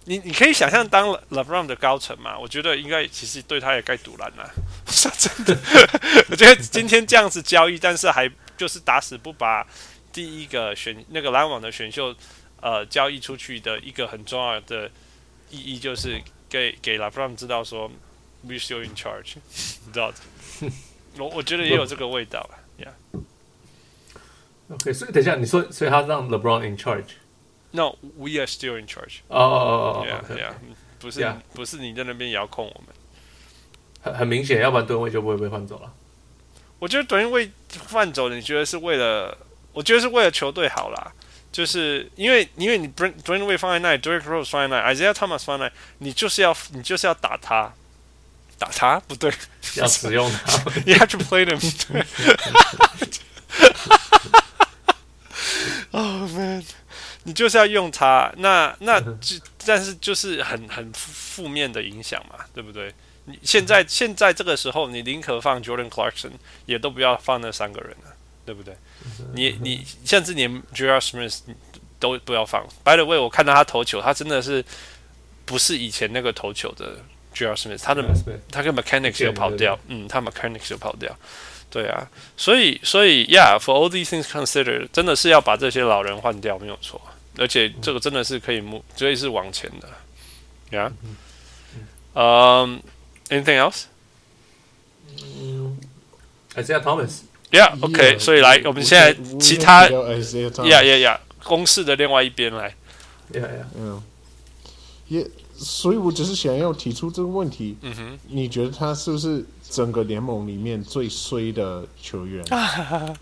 [0.05, 2.37] 你你可以想象当 LeBron 的高层嘛？
[2.38, 4.51] 我觉得应该其实对他也该堵拦了。
[4.90, 5.57] 说真的，
[6.29, 9.66] 我觉得今天这样子交易，但是还就是打死不把。
[10.12, 12.14] 第一个选那个篮网的选秀，
[12.61, 14.90] 呃，交易出去的一个很重要的
[15.51, 17.90] 意义，就是给给 LeBron 知道说
[18.42, 19.37] ，we still in charge，
[19.87, 20.12] 你知道？
[21.18, 22.92] 我我觉得也有这个味道啊，Yeah。
[24.68, 29.20] OK，所以等一下你说，所以他让 LeBron in charge？No，we are still in charge。
[29.29, 30.53] 哦哦哦，Yeah，Yeah，
[30.98, 32.94] 不是不是你在那边遥控我们，
[34.03, 35.92] 很很明显，要不然吨位就不会被换走了。
[36.79, 37.51] 我觉得吨位
[37.90, 39.37] 换走，你觉得是为了？
[39.73, 41.13] 我觉得是为了球队好啦，
[41.51, 47.73] 就是因为因为你 Dwyane Wade 放在那里，Derrick Rose 放在那里，Isaiah Thomas 放在那里，你就是要你就是要打他，
[48.59, 49.01] 打他？
[49.01, 49.33] 不对，
[49.77, 50.53] 要使用他，
[50.87, 51.61] You have to play them。
[55.95, 56.65] Oh man，
[57.25, 62.95] 你就是要用他，那那就但是就是很很负面的影响嘛，对不对？
[63.27, 66.33] 你现在现在这个时候，你宁可放 Jordan Clarkson，
[66.65, 68.12] 也都不要放那三个人了，
[68.44, 68.74] 对不对？
[69.35, 70.98] 你你甚至连 J.R.
[70.98, 71.40] Smith
[71.98, 72.66] 都不要放。
[72.85, 74.64] By the way，我看到他投球，他真的是
[75.44, 76.96] 不是以前那个投球的
[77.33, 77.55] J.R.
[77.55, 78.05] Smith，他的
[78.50, 81.16] 他跟 mechanics 又跑掉，嗯，他 mechanics 又跑掉，
[81.70, 87.00] 对啊，所以所以 Yeah，for all these things considered，真的是要把这些老人换掉，没有错，
[87.38, 89.88] 而且这个真的是可以目，所以是往前的
[90.70, 90.92] ，Yeah，
[92.14, 92.83] 嗯
[93.28, 93.85] ，anything else？
[95.16, 95.78] 嗯
[96.57, 97.20] ，Isaiah Thomas。
[97.53, 102.75] Yeah，OK，所以来，我们现在其他，Yeah，Yeah，Yeah，公式的另外一边来
[103.31, 104.03] ，Yeah，Yeah，嗯，
[105.09, 112.43] 也，所以我只是想要提出这个问题，嗯哼，你觉得他是不是整个联盟里面最衰的球员？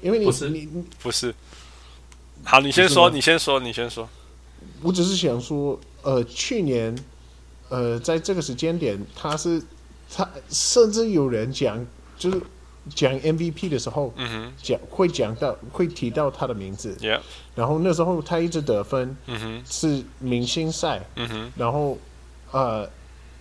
[0.00, 0.48] 因为你不是。
[0.48, 0.68] 你
[1.02, 1.34] 不是，
[2.44, 4.08] 好，你先说，你先说，你先说。
[4.80, 6.96] 我只是想说，呃，去年，
[7.68, 9.60] 呃，在这个时间点，他是
[10.14, 11.84] 他甚至有人讲，
[12.16, 12.40] 就是。
[12.94, 17.20] 讲 MVP 的时候，嗯哼，讲会讲到会提到他的名字，Yeah，
[17.54, 21.98] 然后那时候他一直得分，嗯哼，是明星赛，嗯哼，然后
[22.52, 22.88] 呃，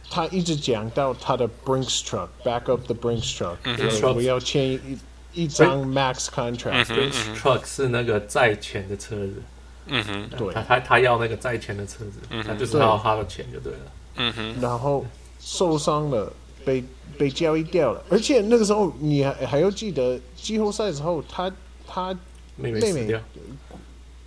[0.10, 4.98] 他一直讲到他的 Brinks truck，back up the Brinks truck，我要签一
[5.34, 9.34] 一张 max contract，Brinks truck 是那个在前的车子，
[9.88, 13.80] 嗯哼，对，他他他要那个在前的车子，他就是要他的钱就对了，
[14.18, 15.06] 嗯哼，然后
[15.40, 16.32] 受伤了。
[16.66, 16.84] 被
[17.18, 21.52] 被交易掉了，而且那个时候你还还要记得季后赛之后，他
[21.88, 22.18] 他
[22.56, 23.20] 妹妹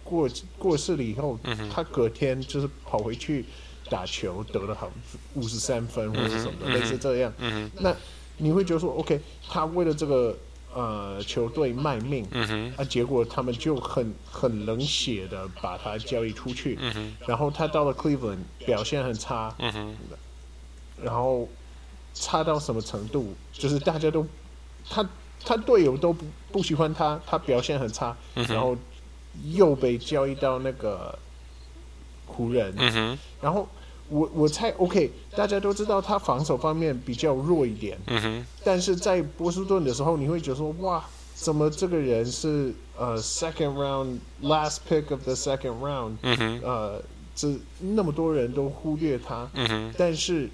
[0.03, 3.45] 过过世了以后，嗯、他隔天就是跑回去
[3.89, 4.91] 打球，得了好
[5.35, 7.33] 五十三分或者什么的，类似这样。
[7.39, 7.95] 嗯、那
[8.37, 10.37] 你会觉得说，OK，他为了这个
[10.75, 19.97] 呃球队卖命，嗯、啊，结果他们就很很冷血的把他交易出去，嗯、然后他到了 Cleveland 表现很差，嗯、
[21.03, 21.49] 然后。
[22.15, 23.35] 差到什么程度？
[23.53, 24.27] 就是大家都，
[24.89, 25.09] 他
[25.45, 28.77] 他队友都不不喜欢他，他表现很差，嗯、然后
[29.53, 31.19] 又被交易到那个
[32.27, 33.67] 湖人，嗯、然后
[34.09, 41.03] 我我猜 OK，大家都知道他防守方面比较弱一点，嗯、但是在波士顿的时候，你会觉得说哇，
[41.35, 47.03] 怎么这个人是呃 second round last pick of the second round，、嗯、呃，
[47.35, 47.49] 这
[47.81, 50.51] 那么多人都忽略他，嗯、但是。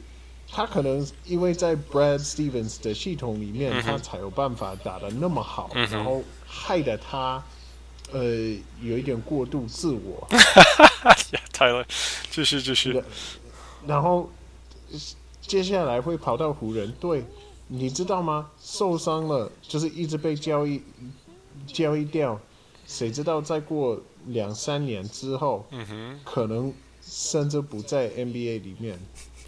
[0.50, 7.42] 他可能因为在 Brad Stevens 的系统里面，嗯、他才有办法打得那么好，嗯、然后害得他
[8.12, 8.22] 呃
[8.82, 10.26] 有一点过度自我。
[11.52, 11.84] 太了，
[12.30, 13.02] 继续继续。
[13.87, 14.30] 然后
[15.40, 17.24] 接下来会跑到湖人队，
[17.68, 18.50] 你知道吗？
[18.61, 20.82] 受伤了，就是一直被交易
[21.66, 22.40] 交易掉，
[22.87, 28.98] 谁知道再过两三年之后，嗯、可能甚至不在 NBA 里面。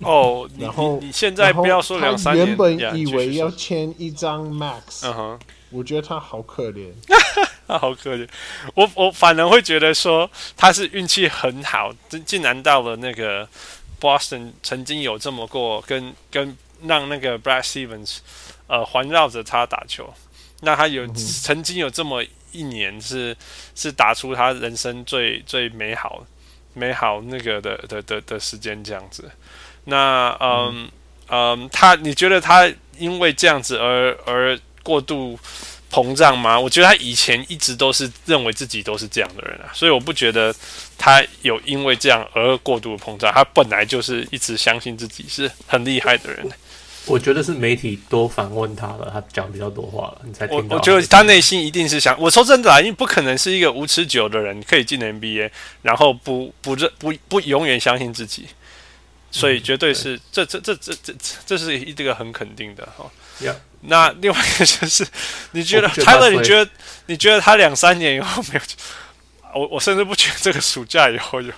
[0.09, 6.91] 哦，然后你现在不要说两三年，原本以为要签一张 Max，嗯哼，我觉得他好可怜，
[7.69, 8.27] 他好可怜。
[8.75, 13.47] 我我反而会觉得说他是运气很好，竟竟然到了那个
[14.01, 18.19] Boston，曾经有这么过跟跟让那个 Brad Stevens
[18.67, 20.15] 呃环绕着他打球，
[20.61, 23.37] 那他有、嗯、曾经有这么一年是
[23.75, 26.27] 是打出他人生最最美好
[26.73, 29.31] 美好那个的的的的时间这样子。
[29.85, 30.89] 那嗯
[31.29, 35.39] 嗯，他你觉得他因为这样子而而过度
[35.91, 36.59] 膨胀吗？
[36.59, 40.55] 我觉得他以前一直都是认为自己都是这样的人啊，所以我不觉得
[40.97, 43.33] 他有因为这样而过度膨胀。
[43.33, 46.49] 他本来就是一直相信自己是很厉害的人。
[47.07, 50.77] 我觉得是媒体多反问他了，他讲比较多话了，你才听到。
[50.77, 55.51] 我我觉得他内心一定是想，我说真的啊，因为不可能是一个无持久的人可以进 NBA，
[55.83, 58.47] 然后不不认不不，不永远相信自己。
[59.31, 61.15] 所以绝对是，这这这这这
[61.47, 63.11] 这是一这个很肯定的哈。
[63.41, 63.55] Yeah.
[63.83, 65.07] 那另外一个就是，
[65.53, 66.31] 你觉得泰勒？
[66.31, 66.71] 你觉得
[67.07, 68.61] 你觉得他两三年以后没有？
[69.55, 71.53] 我我甚至不觉得这个暑假以后有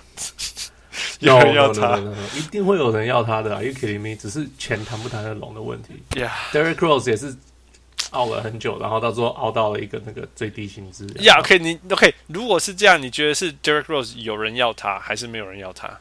[1.20, 1.98] 有人要他，
[2.34, 3.50] 一定会有人要他的。
[3.64, 4.14] You kidding me？
[4.16, 6.02] 只是钱谈不谈得拢的问题。
[6.12, 7.34] Yeah，Derrick Rose 也是
[8.10, 11.06] 熬了很久，然后到最后熬到了一个那个最低薪资。
[11.08, 15.98] Yeah，OK，、okay, 你 OK，如果是这样，你觉得是 Derrick Rose 有人要他，还是没有人要他？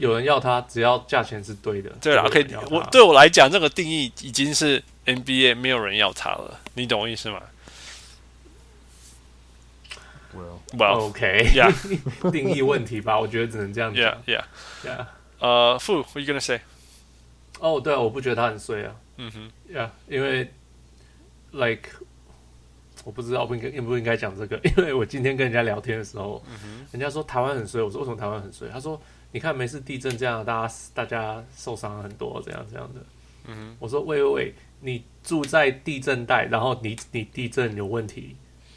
[0.00, 1.90] 有人要他，只要价钱是对的。
[2.00, 7.40] 对啦，可以我对我来讲，这个定义已经是 NBA 没有人要他了，你懂我意思吗
[10.34, 11.72] ？Well，Well，OK，Yeah，
[12.32, 14.22] 定义问题吧，我觉得只能这样讲。
[14.26, 15.06] Yeah，Yeah，Yeah。
[15.38, 16.60] 呃，Fu，what you gonna say？
[17.58, 18.94] 哦，对啊，我不觉得他很衰啊。
[19.18, 20.50] 嗯哼，Yeah，因为
[21.50, 21.90] ，Like，
[23.04, 26.42] 我不知道不应该应不应该讲这个，因为我今天跟人家聊天的时候，
[26.90, 28.68] 人家说台湾很衰，我说为什么台湾很衰？
[28.68, 29.00] 他说。
[29.32, 33.00] 你看，每次地震这样，大家大家受伤很多，这样这样的。
[33.46, 38.36] 嗯，我说喂喂喂，你住在地震带，然后你你地震有问题，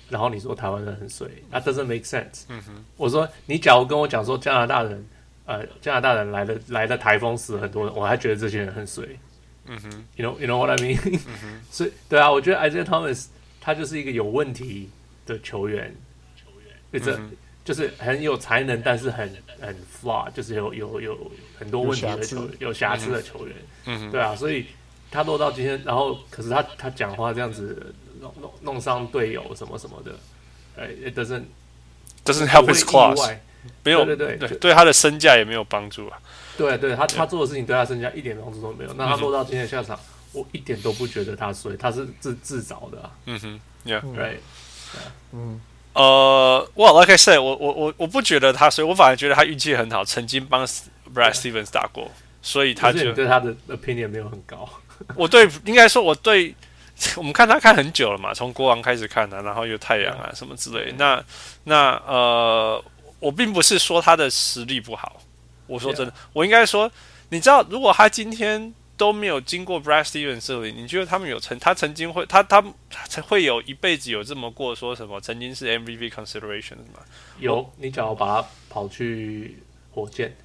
[0.09, 2.43] 然后你说台湾人很水，那 doesn't make sense。
[2.49, 5.05] 嗯哼，我说你假如跟我讲说加拿大人，
[5.45, 9.17] 呃，加拿大人来了来了台风死了很多人，我还觉得这些人很水。
[9.65, 11.19] 嗯哼，you know you know what I mean？
[11.43, 13.27] 嗯， 所以对啊，我觉得 Isaiah Thomas
[13.59, 14.89] 他就是一个有问题
[15.25, 15.95] 的球员，
[16.35, 17.17] 球员，对这。
[17.17, 17.31] 嗯
[17.63, 23.55] 就是很有才能，但是很很 flaw，就是有有有很多问题的球，有瑕疵的球员。
[23.85, 24.65] 嗯，对啊，所以
[25.09, 30.11] 他落到今天，然后可是他他讲话这样子弄弄弄伤队友什么什么的，
[30.75, 31.43] 哎，it doesn't
[32.25, 33.37] doesn't help his class，
[33.83, 36.19] 没有对对对对他的身价也没有帮助啊。
[36.57, 38.93] 对对，他他做的事情对他身价一点帮助都没有。
[38.93, 39.97] 那他落到今天的下场，
[40.33, 43.09] 我一点都不觉得他衰，他是自自找的。
[43.25, 44.37] 嗯哼，Yeah，right，
[45.31, 45.61] 嗯。
[45.93, 50.65] 呃，哇，like I said，我我我我不觉得他，所以我反而觉得他运气很好，曾经帮
[51.13, 52.09] Brad Stevens 打过，
[52.41, 54.67] 所以他就对他的 opinion 没有很高。
[55.15, 56.55] 我对应该说，我对
[57.15, 60.93] 我们看他看很久了嘛，从国王开始看的，啊，然后有太阳啊什么之类。
[60.97, 61.23] 那
[61.65, 62.83] 那呃，
[63.19, 65.21] 我并不是说他的实力不好，
[65.67, 66.89] 我说真的，我应该说，
[67.29, 72.63] 你知道，如果他今天都没有经过 Brad Stevens 这里，你觉得他们有曾他曾经会他他
[73.09, 77.03] 才会有一辈子有这么过，说什么曾经是 MVP consideration 吗？
[77.37, 79.61] 有，你只要把他跑去
[79.91, 80.37] 火箭。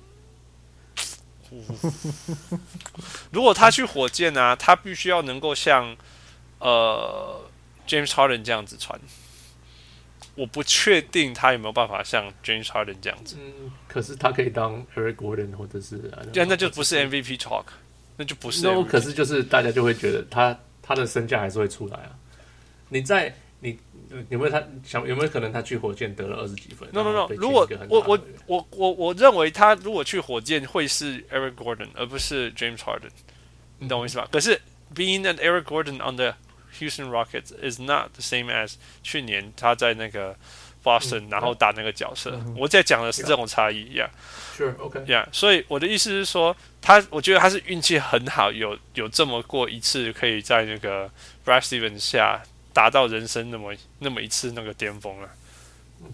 [3.30, 5.96] 如果他去火箭呢、啊，他必须要能够像
[6.58, 7.40] 呃
[7.86, 9.00] James Harden 这样子传。
[10.34, 13.36] 我不确定他有没有办法像 James Harden 这样子。
[13.38, 15.98] 嗯，可是他可以当 Eric Gordon 或者是，
[16.32, 17.64] 对，那就不是 MVP talk，
[18.18, 18.62] 那就不是。
[18.66, 22.10] 那可是就是大家就会觉得他他的身价还是会出来啊。
[22.90, 23.78] 你在你。
[24.30, 33.10] 有没有他想有没有可能他去火箭得了二十几分？No No No，如果我我我我我认为他如果去火箭会是 Eric Gordon 而不是 James Harden，
[33.78, 34.26] 你懂我意思吧？
[34.32, 34.58] 可是
[34.94, 36.34] Being an Eric Gordon on the
[36.78, 40.34] Houston Rockets is not the same as 去年他在那个
[40.82, 42.38] Boston 然后打那个角色。
[42.56, 44.08] 我在讲的是这种差异呀。
[44.56, 51.10] Sure OK 呀，所以我的意思是说，他我觉得他是运气很好，有有这么过一次可以在那个
[51.44, 52.42] Brad Stevens 下。
[52.70, 55.28] 达到人生那么那么一次那个巅峰了，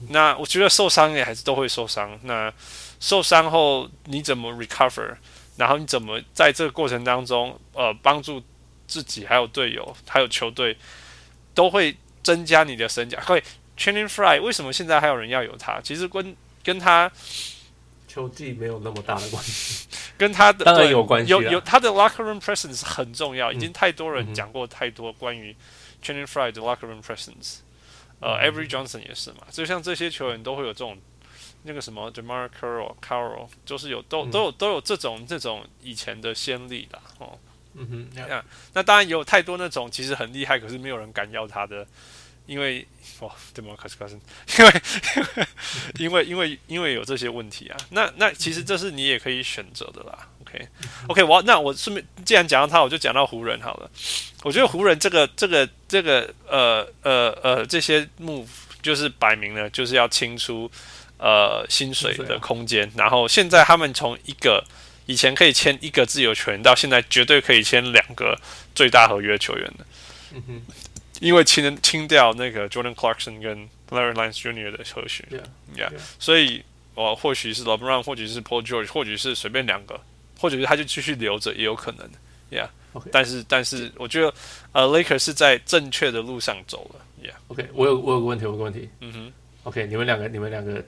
[0.08, 2.18] 那我觉得受伤也还是都会受伤。
[2.22, 2.50] 那
[3.00, 5.14] 受伤后你怎么 recover？
[5.58, 8.42] 然后你怎么在这个过程当中呃帮助
[8.86, 10.74] 自己还有队友还有球队
[11.52, 13.20] 都会增加你的身价。
[13.20, 13.42] 所以
[13.76, 15.80] Channing Frye 为什么现在还有人要有他？
[15.80, 17.10] 其实跟跟他
[18.06, 21.30] 球技没有那么大的关系， 跟他的当然有关系。
[21.30, 25.54] 有有他的 locker room presence 很重要，已经太多人讲过太多关于。
[26.02, 27.60] Channing Frye 的 locker room presence，
[28.20, 30.98] 呃、uh,，Avery Johnson 也是嘛，就像这些球员都会有这种
[31.62, 37.00] 那个什么 DeMarre Carroll Carroll 就是有都都有都有这种这种以前的先例啦。
[37.20, 37.38] 哦，
[37.72, 41.86] 嗯哼，那.那当然也有太多那种其实很厉害，可是没有人敢要他的，
[42.46, 42.86] 因为
[43.20, 44.20] 哇，DeMarre Carroll
[44.58, 44.82] 因为
[45.98, 50.28] 因为因为因为有这些问题啊，那那其实这是你也可以选择的啦。
[50.42, 53.90] OK，OK，我那我顺便既然讲到他，我就讲到湖人好了。
[54.42, 58.46] 我觉得湖人这个这个这个呃呃呃这些 move
[58.82, 60.70] 就是摆明了就是要清出
[61.16, 64.62] 呃薪水的空间，然后现在他们从一个
[65.06, 68.38] 以前可以签一个自由球员，到现在绝对可以签两个
[68.74, 69.86] 最大合约球员的。
[70.34, 70.62] 嗯哼，
[71.20, 74.70] 因为清清掉那个 Jordan Clarkson 跟 Larry Lance Jr.
[74.70, 75.42] 的合约
[75.76, 80.00] ，Yeah，所以我或许是 LeBron，或许是 Paul George，或许是随便两个。
[80.36, 82.06] 或者是他就继续留着也有可能
[82.50, 83.08] ，Yeah，Okay.
[83.10, 84.34] 但是但是我觉得
[84.72, 90.84] 呃，Lakers 是在正确的路上走了，Yeah，OK，我有我有个问题，我有个问题，嗯哼，OK，你们两个你们两个，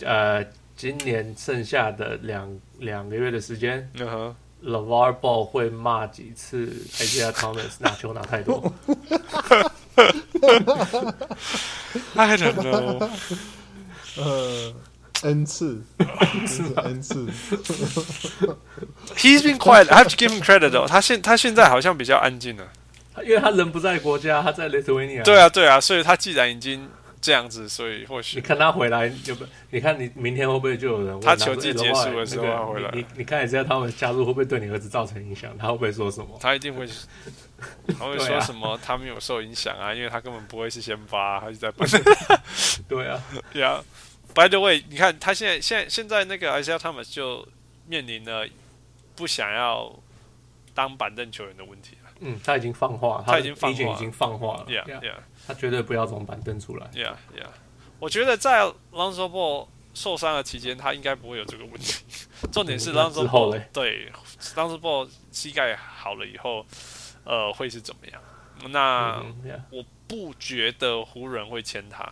[0.00, 0.44] 呃，
[0.76, 6.66] 今年剩下的两两个月的时间，嗯哼，LeVar Ball 会骂几次
[6.98, 8.72] Isaiah Thomas 拿球拿太多
[12.14, 13.10] ？I don't know，
[14.16, 14.74] 呃。
[15.24, 17.28] N 次，N 次
[19.14, 19.88] ，He's been quiet.
[19.88, 20.84] I have to give him credit 哦。
[20.88, 22.64] 他现他现在好像比较安静了，
[23.22, 25.22] 因为他人不在国家，他在 Lithuania。
[25.22, 26.88] 对啊，对啊，所以他既然已经
[27.22, 29.46] 这样子，所以或许你看他回来就不？
[29.70, 32.90] 你看你明天会不会就有人问他球季结束的时候他回来？
[32.92, 35.56] 你你看一下他们加入会不会对你儿子造成影响？
[35.56, 36.36] 他会不会说什么？
[36.40, 36.86] 他一定会，
[37.98, 38.78] 他会说什么？
[38.84, 41.88] 他没有受影响啊，因为他根本不会是先发，他就在本。
[42.88, 43.82] 对啊，对啊。
[44.34, 47.46] By the way，你看他现在现在现在那个 Isaiah Thomas 就
[47.86, 48.48] 面临了
[49.14, 49.94] 不想要
[50.74, 52.10] 当板凳球员的问题了。
[52.20, 54.66] 嗯，他已经放话，他已经放话，已经放话了。
[54.66, 55.14] Yeah, yeah，
[55.46, 56.86] 他绝对不要从板凳出来。
[56.94, 57.48] Yeah, yeah。
[57.98, 62.04] 我觉得在 Lonzo Ball 受伤的期间，他应该不会有这个问题。
[62.50, 64.10] 重点是 Lonzo Ball 对
[64.54, 66.66] Lonzo Ball 膝盖好了以后，
[67.24, 68.20] 呃，会是怎么样？
[68.70, 69.22] 那.
[69.70, 72.10] 我不觉得湖人会签他。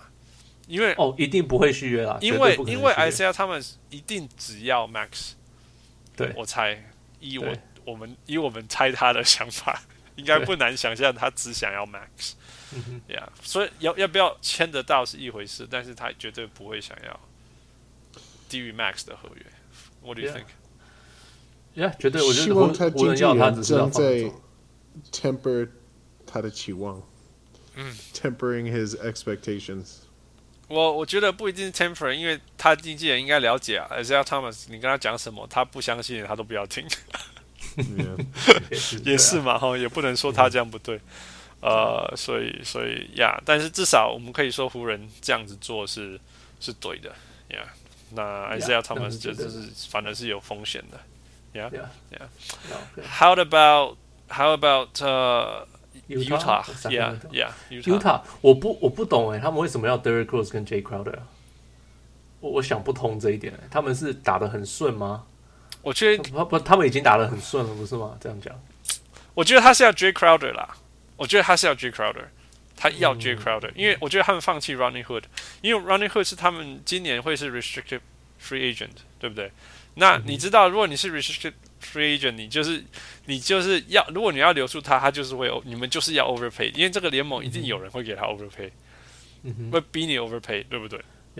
[0.66, 2.16] 因为哦，一定不会续约啦。
[2.20, 5.32] 因为因为 Isaiah 他们一定只要 Max，
[6.16, 7.52] 对，我猜以我
[7.84, 9.82] 我们以我们猜他的想法，
[10.16, 12.34] 应该不难想象他只想要 Max，
[13.08, 17.20] 呀，所以要要不要签得到是一回事，但是他绝对不会想要
[18.48, 19.46] 低于 Max 的合约。
[20.02, 20.44] What do you think？
[21.74, 24.30] 呀，绝对，我觉得希望他经纪人正在
[25.12, 25.68] temper
[26.26, 27.02] 他的期望，
[27.76, 29.98] 嗯，tempering his expectations。
[30.68, 33.88] 我我觉得不一定是 temper，因为他经纪人应该了解啊。
[33.92, 36.86] Isaiah Thomas，你跟他讲什么，他不相信，他都不要听。
[39.04, 41.00] 也是嘛，哈，也不能说他这样不对。
[41.60, 46.18] 呃，所以所以呀，但是至少我们可以说湖人这样子做是
[46.58, 47.10] 是对的
[47.48, 47.60] 呀。
[48.12, 48.22] 那
[48.56, 50.98] Isaiah Thomas 就就是反而是有风险的。
[51.52, 51.68] Yeah,
[52.10, 52.28] yeah.
[53.18, 53.96] How about
[54.28, 55.66] how about 呃
[56.08, 61.18] Utah，Yeah，Yeah，Utah，我不我不懂哎，他们为什么要 Derrick Rose 跟 Jay Crowder？
[62.40, 65.26] 我我想不通这一点，他们是打的很顺吗？
[65.82, 68.16] 我觉得不不，他们已经打得很顺了，不是吗？
[68.20, 68.54] 这样讲，
[69.34, 70.76] 我觉得他是要追 Crowder 啦。
[71.16, 72.24] 我觉得他是要追 Crowder，
[72.76, 75.24] 他要追 Crowder，因为我觉得他们放弃 Running Hood，
[75.60, 78.00] 因为 Running Hood 是他们今年会是 Restricted
[78.42, 79.52] Free Agent，对不对？
[79.94, 81.52] 那你知道，如果你是 Restricted
[81.82, 82.82] Free Agent，你就是
[83.26, 88.70] 你就是要，如果你要留住他，他就是会，你们就是要 Overpay，因为这个联盟一定有人会给他 Overpay，
[89.70, 90.98] 会逼你 Overpay，对不对？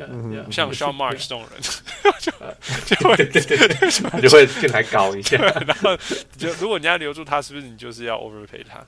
[0.08, 1.60] 嗯、像 Sean Marks 这种人，
[2.20, 2.32] 就
[2.96, 3.16] 就会
[4.22, 5.36] 就会进来搞一下，
[5.66, 5.96] 然后
[6.36, 8.84] 就如果你要留住他，是不是你就是要 Overpay 他？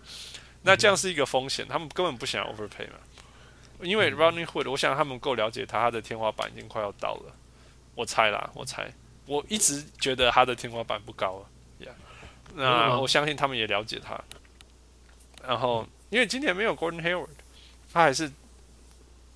[0.62, 2.98] 那这样是一个风险，他们根本不想 Overpay 嘛。
[3.82, 7.34] 因为 Ronnie Hood，我想他们够了解他，他的天花板已经快要到了。
[7.96, 8.88] 我猜啦，我猜，
[9.26, 11.46] 我一直觉得他的天花板不高了。
[11.80, 11.94] Yeah.
[12.54, 14.22] 那我相信他们也了解他。
[15.44, 17.26] 然后，因为今年没有 Gordon Hayward，
[17.92, 18.30] 他还是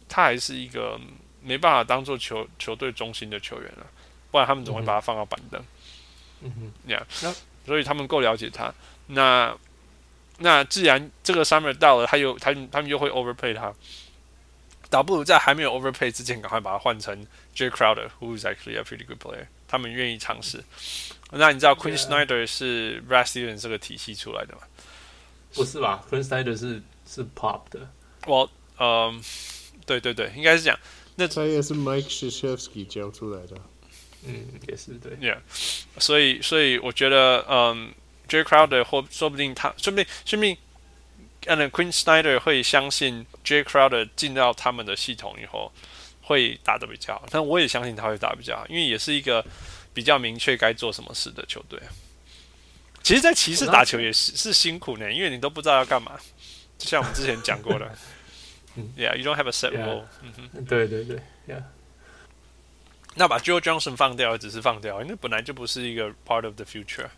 [0.08, 1.00] 他还是一个。
[1.46, 3.86] 没办法当做球球队中心的球员了，
[4.32, 5.62] 不然他们总会把他放到板凳。
[6.40, 7.34] 嗯哼，这样，
[7.64, 8.74] 所以他们够了解他。
[9.06, 9.56] 那
[10.38, 13.72] 那既然这个 summer 到了，他又他他们又会 overpay 他，
[14.90, 19.46] 倒不如在还没有 overpay 之前，赶快把他换成 Jay Crowder，who is actually a pretty good player。
[19.68, 20.62] 他们愿意尝试。
[21.30, 24.62] 那你知道 Queen Snyder 是 Brad Stevens 这个体系出来的吗？
[25.54, 27.88] 不是吧？Queen Snyder 是是 Pop 的。
[28.26, 29.22] 我嗯，
[29.86, 30.78] 对对对，应该是这样。
[31.18, 33.56] 那他也是 Mike Krzyzewski 教出来的，
[34.26, 35.38] 嗯，也是对，Yeah，
[35.98, 37.94] 所以所以我觉得，嗯
[38.28, 40.56] ，Jay Crowder 或说不定他，说不定说不定，
[41.46, 45.72] 嗯，Queen Snyder 会相信 Jay Crowder 进到他们的系统以后
[46.20, 49.42] 会打得比较好，但我也相信他会打得比较好，因为也是一个
[49.94, 51.80] 比较明确该做什么事的球队。
[53.02, 56.18] 其实，在骑士打球也是是辛苦呢，因为你都不知道要干嘛，
[56.76, 57.90] 就像我们之前讲过的。
[58.95, 60.03] Yeah, you don't have a set role.
[60.23, 60.65] Yeah.
[60.65, 61.17] 对对对，
[61.47, 61.63] Yeah.
[63.15, 67.09] 那把 Joe Johnson 放掉，只是放掉，因为本来就不是一个 part of the future.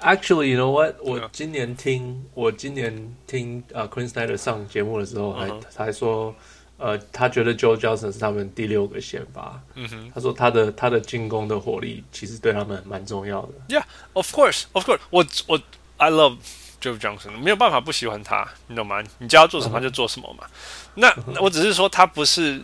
[0.00, 0.96] Actually, you know what？
[1.00, 5.64] 我今年听我今年听呃 Quinn Snyder 上节目的时候，还、uh huh.
[5.76, 6.34] 还说，
[6.76, 9.60] 呃，他觉得 Joe Johnson 是他们第六个先发。
[9.74, 10.12] 嗯哼、uh，huh.
[10.14, 13.52] 他说他的他的进攻的火力其实对他们蛮重要的。
[13.68, 15.00] Yeah, of course, of course.
[15.10, 15.60] 我我
[15.96, 16.38] I love
[16.83, 19.01] Joe Johnson，没有办法不喜欢他，你懂吗？
[19.19, 20.45] 你叫他做什么就做什么嘛。
[20.45, 20.49] Uh.
[20.95, 22.61] 那我只是说，他不是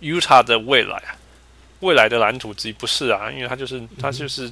[0.00, 1.18] Utah 的未来啊，
[1.80, 4.48] 未来的蓝图之一不是啊，因为他就是他就是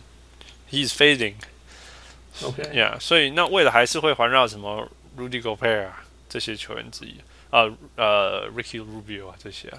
[0.70, 7.14] He's fading，OK，Yeah，所以那未来还是会环绕什么 Rudy Gobert 啊这些球员之一
[7.50, 9.78] 啊，呃，Ricky Rubio 啊这些啊，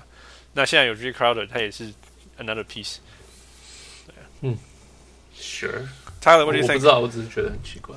[0.54, 1.94] 那现在有 Jay Crowder，他也是
[2.40, 2.98] another piece，
[4.42, 4.58] 嗯
[5.38, 7.96] ，Sure，Tyler，我不知道，我只是觉得很奇怪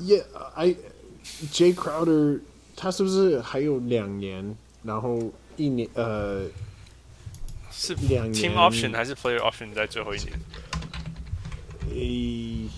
[0.00, 0.76] ，Yeah，Yeah，I
[1.52, 2.40] Jay Crowder。
[2.76, 4.56] 他是不是还有两年？
[4.82, 6.44] 然后一年呃，
[7.70, 10.32] 是两年 team option 还是 player option 在最后一年？
[11.94, 12.68] 诶，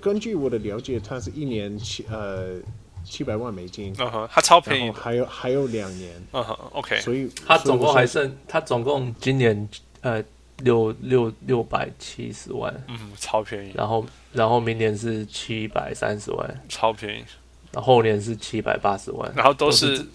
[0.00, 2.60] 根据我的了解，他是一年七呃
[3.02, 3.94] 七百万美金。
[3.98, 4.90] 嗯哼，他超便宜。
[4.90, 6.12] 还有还有两年。
[6.32, 7.00] 嗯哼，OK。
[7.00, 9.66] 所以他总共还剩他总共今年
[10.02, 10.22] 呃
[10.58, 12.72] 六六六百七十万。
[12.88, 13.72] 嗯，超便宜。
[13.74, 17.24] 然后然后明年是七百三十万，超便宜。
[17.72, 20.06] 然后年是七百八十万，然后都是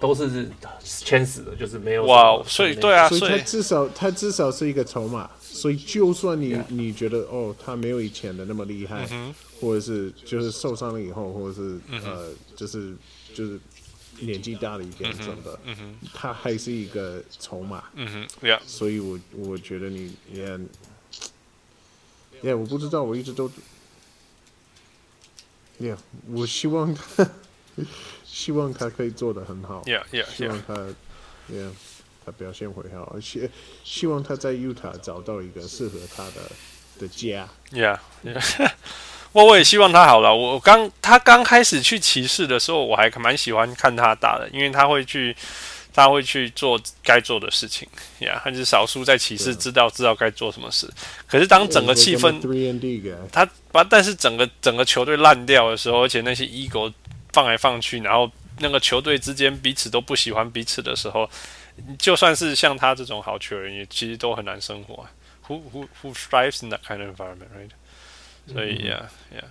[0.00, 0.50] 都是
[0.82, 9.06] 签死的，就是没有哇，所以对啊，所以他至少他至少是一个筹码，所以就算你你觉得哦，他没有以前的那么厉害，
[9.60, 12.92] 或者是就是受伤了以后，或者是呃，就是
[13.32, 13.56] 就是
[14.20, 15.58] 年纪大了一点什么的，
[16.14, 20.58] 他还是一个筹码，嗯哼，对，所以我我觉得你也，
[22.42, 23.50] 也我不知道，我一直都。
[25.78, 25.98] Yeah，
[26.28, 27.30] 我希望他，
[28.24, 29.84] 希望他可以做得很好。
[30.34, 30.74] 希望他
[31.52, 31.70] ，Yeah，
[32.24, 33.50] 他表现会好，而且
[33.84, 36.50] 希望他在 Utah 找到一个适合他的
[37.00, 37.46] 的家。
[39.36, 40.34] 我我也希望他好了。
[40.34, 45.36] 我刚他刚开始去骑士的时候，我还蛮喜欢看他打的，因为他会去。
[45.96, 50.86] 他会去做该做的事情，呀，还是少数在骑士知道知道该做什么事。
[51.26, 52.38] 可是当整个气氛，
[53.32, 56.92] 他把但是整个整个球队烂掉的时候，而且那些 ego
[57.32, 61.26] 放来放去，然后那个球队之间彼此都不喜欢彼此的时候，
[61.98, 65.06] 就算是像他这种好球员，也其实都很难生活。
[65.48, 67.70] Who who who thrives in that kind of environment, right？
[68.46, 69.42] 所以呀呀，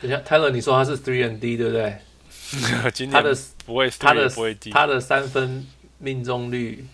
[0.00, 1.98] 等下，Tyler，你说他是 three and D 对不对？
[3.10, 5.66] 他的不会，他的不会低他的三分
[5.98, 6.84] 命中率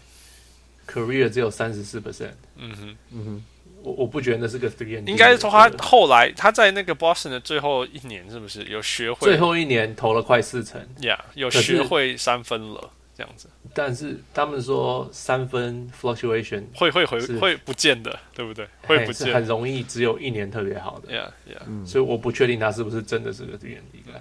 [0.87, 2.33] ，career 只有三十四 percent。
[2.57, 3.43] 嗯哼，嗯哼，
[3.83, 5.11] 我我不觉得那是个 three and D。
[5.11, 9.27] 应该是从他后来他在那个 Boston 的最后一年是不是有学会？
[9.27, 13.49] 最后一年投了快四成，呀，yeah, 有学会三分了这样子。
[13.73, 18.69] 但是他们说三分 fluctuation 会会回会不见的，对不对？
[18.83, 21.13] 会不见，很容易只有一年特别好的。
[21.13, 24.21] 呀呀，所以我不确定他是不是真的是个 D guy。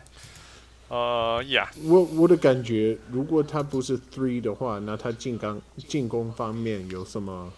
[0.88, 7.52] 呃呀，我我的感觉，如果他不是 three 的话，那他进攻进攻方面有什么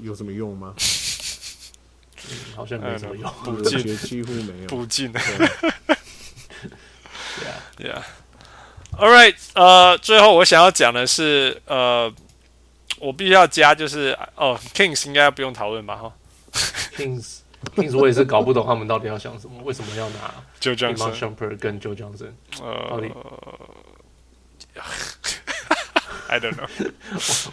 [0.00, 0.74] 有什么用吗？
[2.30, 5.12] 嗯，好像没什么用，补进几乎没有补进。
[7.80, 8.02] Yeah，yeah。
[9.00, 12.12] All right，呃，最后我想要讲的是，呃，
[12.98, 15.96] 我必须要加，就是哦，Kings 应该不用讨论吧？
[15.96, 16.12] 哈
[16.94, 17.38] ，Kings。
[17.76, 22.32] Kings 我也是搞不懂他们到底要想什么，为什么要拿 Joe Johnson、跟 Joe Johnson？
[22.62, 23.00] 呃
[26.28, 26.68] ，I don't know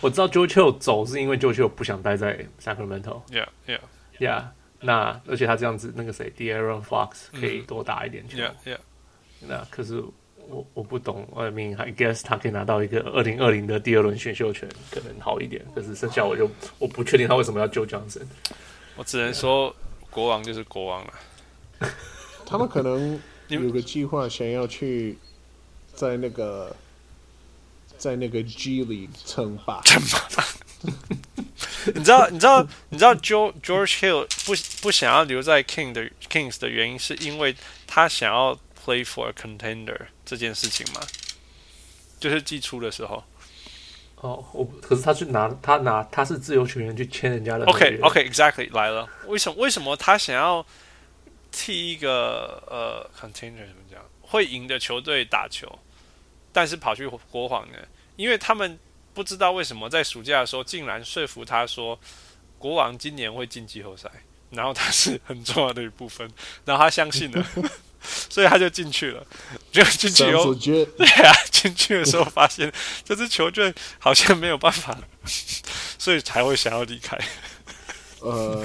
[0.01, 0.07] 我。
[0.07, 3.21] 我知道 Joe Chill 走是因为 Joe Chill 不想待在 Sacramento。
[3.29, 3.79] Yeah, yeah,
[4.19, 4.43] yeah。
[4.81, 8.37] 那而且他这样子，那个谁，De'Aaron Fox 可以多打一点球。
[8.37, 8.77] Yeah, yeah。
[9.41, 10.03] 那可是
[10.49, 15.65] 我我不懂，I mean, I guess 他可以拿到一个二零二零的第二轮选秀权，可能好一点。
[15.75, 18.23] 可是剩下我就我不确定他为什么要 Joe Johnson。
[18.95, 19.75] 我只能说。
[20.09, 21.13] 国王就是国王了，
[22.43, 23.19] 他们可能
[23.49, 25.15] 有个计划，想要去
[25.93, 26.75] 在那个
[27.99, 29.83] 在那个 G 里称霸。
[31.93, 32.27] 你知道？
[32.29, 32.67] 你知道？
[32.89, 38.57] 你知道？George George Hill 不不想要留在 King 的 Kings 的原因，是因为他想要
[38.87, 41.01] play for a contender 这件事情吗？
[42.21, 43.21] 就是季初的时候。
[44.15, 47.65] 哦，我可是他去拿他拿他是自由球员去签人家的。
[47.65, 50.65] OK OK Exactly 来了，为什么为什么他想要
[51.51, 55.77] 替一个呃 contender 怎么讲会赢的球队打球，
[56.51, 57.77] 但是跑去国王呢？
[58.15, 58.79] 因为他们
[59.13, 61.99] 不知道为什么在暑假的时候竟然说服他说
[62.57, 64.09] 国王今年会进季后赛，
[64.49, 66.27] 然后他是很重要的一部分，
[66.65, 67.45] 然后他相信了。
[68.29, 69.25] 所以他就进去了，
[69.71, 72.71] 就进去以后， 对啊，进去的时候发现
[73.03, 74.97] 这支球队好像没有办法，
[75.97, 77.17] 所以才会想要离开。
[78.21, 78.63] 呃，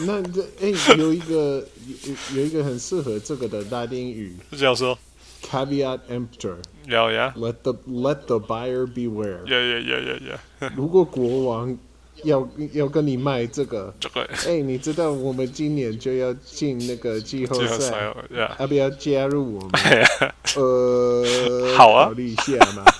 [0.00, 1.66] 那这哎、欸，有一个
[2.04, 4.98] 有有一个很适合这个的拉丁语，是要说
[5.42, 11.76] caveat emptor，要呀，let the let the buyer beware，呀呀呀呀呀，如果国王。
[12.24, 18.12] 要要跟你卖这个，哎、欸，你知道我们今年就要进那个季后赛，
[18.58, 19.72] 要不要加入我们？
[20.56, 22.84] 呃， 好啊，考虑一下嘛。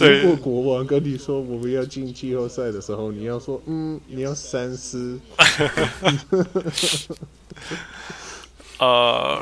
[0.00, 5.20] 如果国王跟你说我们要进季后赛的时候，你要说嗯，你要三思。
[8.78, 9.40] 呃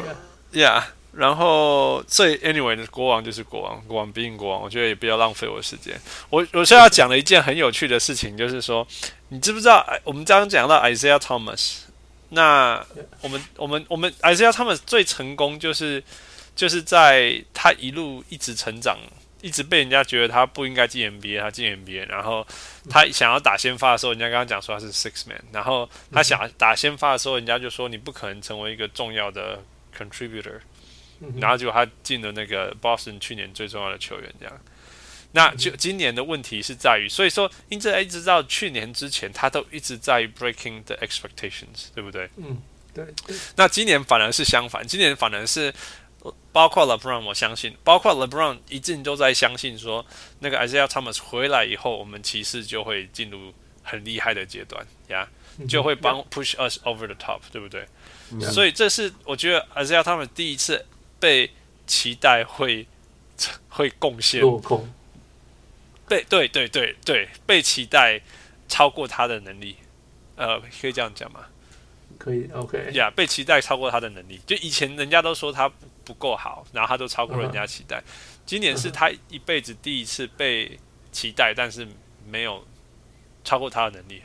[0.52, 0.82] ，Yeah。
[1.14, 5.94] 然后，所以 anyway 呢，国王就是国王，国王毕竟国王，我觉得也不要浪费我时间。
[6.30, 8.86] 我我现在要讲的一件很有趣的事情，就是说，
[9.28, 9.86] 你知不知道？
[10.04, 11.80] 我们刚刚讲到 Isaiah Thomas，
[12.30, 12.82] 那
[13.20, 16.02] 我们我们我们 Isaiah Thomas 最成功就是
[16.56, 18.96] 就是在他一路一直成长，
[19.42, 22.46] 一直被人家觉得他不应该进 NBA，他进 NBA，然后
[22.88, 29.62] 他想要打先发的时候，人家刚刚讲说他是 six man，然后他想打先发的时候，人家就说你不可能成为一个重要的
[29.94, 30.60] contributor。
[31.40, 34.60] 然后结果他进了那个 Boston 去年最重要的球员，这样，
[35.32, 42.28] 那就今年的问题是在于，所以说，因此一直到去年之前，他都一直在 breaking the expectations，对不对？
[42.36, 42.60] 嗯，
[42.92, 43.06] 对。
[43.26, 43.34] 对。
[43.56, 45.72] 那今年反而是相反，今年反而是
[46.52, 50.04] 包括 LeBron，我相信，包括 LeBron 一直都在相信说，
[50.40, 55.26] 那个 Isaiah Thomas 回来以后，我们骑士就会进入很厉害的阶段，呀、
[55.58, 57.86] yeah?，就会帮 push us over the top，对不对.
[58.50, 60.84] 所以这是我觉得 Isaiah Thomas 第一次。
[61.22, 61.52] 被
[61.86, 62.88] 期待会
[63.68, 64.92] 会贡献落空，
[66.08, 68.20] 被对对对对被期待
[68.66, 69.76] 超过他的能力，
[70.34, 71.46] 呃，可以这样讲吗？
[72.18, 75.70] 可以，OK，呀，yeah, 被期待超过他的能力，就以前人家都说他
[76.04, 78.42] 不够好，然后他都超过人家期待，uh huh.
[78.44, 80.76] 今年是他一辈子第一次被
[81.12, 81.86] 期待，但是
[82.26, 82.66] 没有
[83.44, 84.22] 超过他的能力。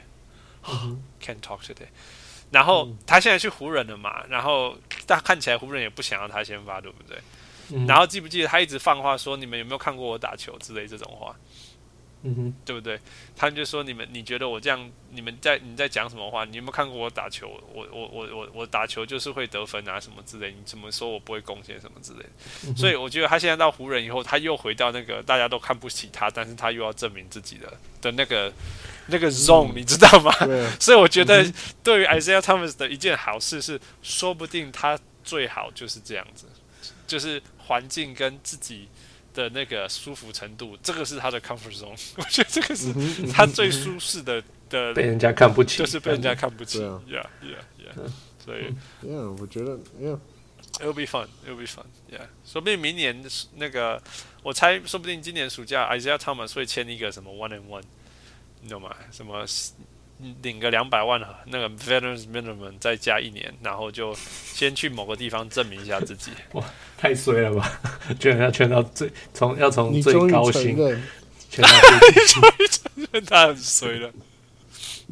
[0.64, 0.98] Uh huh.
[1.22, 1.90] Can't talk today.
[2.58, 4.24] 然后他现在去湖人了嘛？
[4.28, 7.16] 然后但看起来湖人也不想要他先发，对不对？
[7.72, 11.36] 嗯、然后记不记得他一直放话说：“你们有没有看过我打球？”之类这种话，
[12.24, 13.00] 嗯哼，对不对？
[13.36, 14.92] 他们就说：“你们你觉得我这样？
[15.12, 16.46] 你们在你在讲什么话？
[16.46, 17.48] 你有没有看过我打球？
[17.74, 20.52] 我我我我我打球就是会得分啊，什么之类？
[20.52, 22.30] 你怎么说我不会贡献什么之类的？
[22.68, 28.52] 嗯、所以我觉得他现在到湖人以后，他又回到那个大家都看不起他，但是他又要证明自己的的那个。”
[29.10, 30.34] 那个 zone、嗯、你知道吗？
[30.82, 31.50] 所以我觉得
[31.82, 36.46] 对于 Isaiah Thomas 的一件好事是，说不定他最好就是这样子，
[37.08, 38.90] 就是环境跟自己
[39.38, 41.96] 的那个舒服程度，这个是他的 comfort zone。
[42.16, 42.92] 我觉得这个是
[43.32, 46.80] 他最舒适的的被人家看不起，就是被人家看不起。
[46.80, 48.12] Yeah, yeah, yeah.
[48.44, 48.74] 所以
[49.06, 50.20] ，Yeah，我觉得，Yeah。
[50.80, 51.28] It'll be fun.
[51.46, 51.86] It'll be fun.
[52.12, 52.28] Yeah.
[52.46, 53.24] 说不定明年
[53.56, 54.02] 那个，
[54.44, 57.84] 我猜，说不定今年暑假，Isaiah Thomas 会签一个什么 one and one，
[58.62, 58.96] 你懂吗？
[59.12, 59.46] 什么
[60.42, 64.16] 领个两百万那个 veterans minimum 再加一年，然后就
[64.54, 66.32] 先去某个地方证明一下自己。
[66.54, 66.64] 哇，
[66.98, 67.80] 太衰了吧！
[68.20, 70.76] 居然要圈到最从要从最高薪
[71.50, 74.12] 圈 到最承认他很衰了。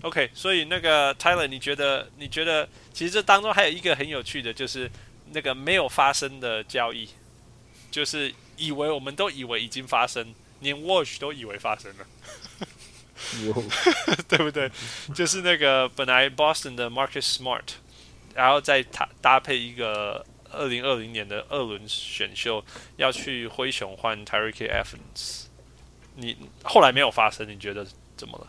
[0.01, 2.09] OK，所以那个 Tyler，你觉得？
[2.17, 4.89] 你觉得其实这当中还有一个很有趣的，就是。
[5.31, 7.09] 那个没有发生的交易，
[7.89, 12.05] 就是以为我们都以为已经发生，连 Watch 都以为发生了，
[14.28, 14.70] 对不对？
[15.13, 17.63] 就是那个本来 Boston 的 Marcus Smart，
[18.34, 22.63] 然后再搭搭配一个二零二零年的二轮选秀
[22.97, 25.45] 要去灰熊换 Tyreke Evans，
[26.16, 27.86] 你后来没有发生，你觉得
[28.18, 28.47] 怎么了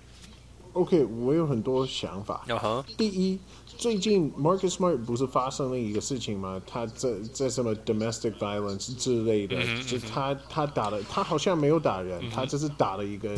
[0.73, 2.45] ？OK，我有很多想法。
[2.49, 2.85] Uh -huh.
[2.97, 3.39] 第一。
[3.79, 6.59] 最近 Marcus Smart 不是发生了一个事情吗？
[6.67, 13.37] 他这在什么 domestic violence 之类的，嗯、就他他打了，他好像没有打人，嗯、他只是打了一个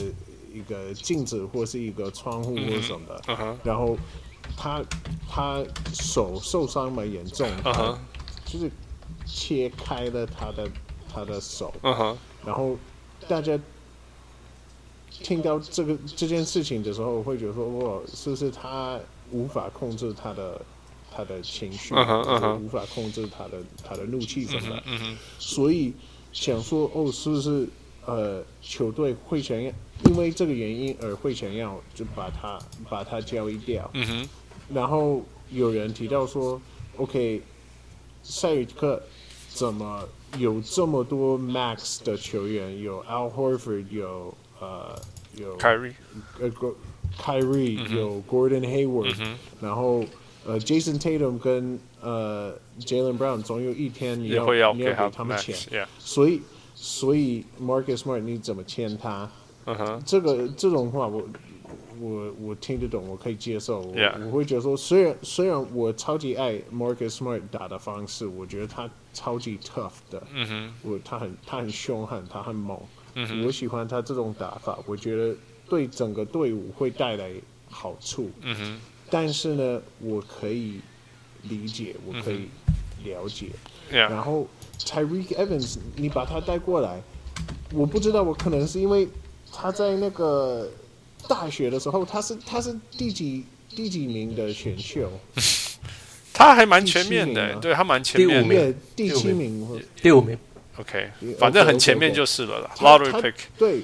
[0.58, 3.96] 一个镜子或是一个窗户或什么的，嗯、然后
[4.56, 4.82] 他
[5.28, 7.98] 他手受伤蛮严重的，嗯，
[8.44, 8.70] 就是
[9.24, 10.68] 切开了他的
[11.12, 12.76] 他的手，嗯，然后
[13.28, 13.58] 大家
[15.10, 18.98] 听到这个这件事情的时候，会觉得说，哇，是不是他？
[19.30, 20.58] 无法控制他的
[21.14, 22.56] 他的情绪，uh -huh, uh -huh.
[22.56, 25.16] 无法控制他的他的怒气什么的，uh -huh, uh -huh.
[25.38, 25.92] 所以
[26.32, 27.68] 想说哦，是不是
[28.08, 29.70] 呃球队会想要
[30.06, 33.90] 因为这个原因而会想要就把他把他交易掉。
[33.92, 34.28] 嗯哼。
[34.74, 36.60] 然后有人提到说
[36.96, 37.42] ，OK，
[38.22, 39.02] 塞尔提克
[39.48, 42.80] 怎么有这么多 Max 的球员？
[42.80, 44.94] 有 Al Horford，有呃
[45.36, 45.94] 有 Kyrie
[46.38, 46.50] 呃
[47.18, 50.04] Kyrie、嗯、有 Gordon Hayward，、嗯、然后
[50.44, 55.86] 呃 Jason Tatum 跟呃 Jaylen Brown 总有一天你要，你要给他们签，yeah.
[55.98, 56.42] 所以
[56.80, 59.28] 所以 Marcus Smart 你怎么签他？
[59.66, 61.28] 嗯哼，这个这种话我
[62.00, 63.80] 我我听得懂，我可以接受。
[63.80, 63.94] 我
[64.26, 72.80] 我会觉得说，虽然虽然我超级爱 Marcus Smart 打的方式，我觉得他超级 tough 的，嗯哼，我他很他很凶悍，他很猛，
[73.14, 75.34] 嗯，我喜欢他这种打法，我觉得。
[75.70, 77.30] 对整个队伍会带来
[77.68, 80.80] 好处，嗯哼，但是呢，我可以
[81.42, 82.48] 理解，我可以
[83.04, 83.50] 了解，
[83.90, 84.46] 嗯、然后
[84.78, 87.00] Tyreke Evans，你把他带过来，
[87.72, 89.08] 我不知道，我可能是因为
[89.52, 90.70] 他在那个
[91.26, 95.10] 大学的时候，他是他是第几第几名的选秀，
[96.32, 99.66] 他还蛮全面的，对他蛮全面的，第七名，
[100.00, 100.38] 第五名
[100.78, 103.82] ，OK，反正很前面就是了啦，Lottery pick，对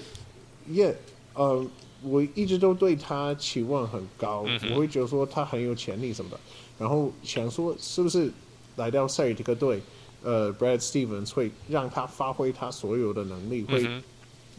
[0.70, 0.94] ，Yeah。
[1.36, 1.66] 呃，
[2.02, 6.38] 我一直都对他期望很高，嗯，我会觉得说他很有潜力什么的，
[6.78, 8.30] 然后想说是不是
[8.76, 9.82] 来到塞尔提克队，
[10.24, 14.02] 呃，Brad Stevens 会让他发挥他所有的能力，嗯，会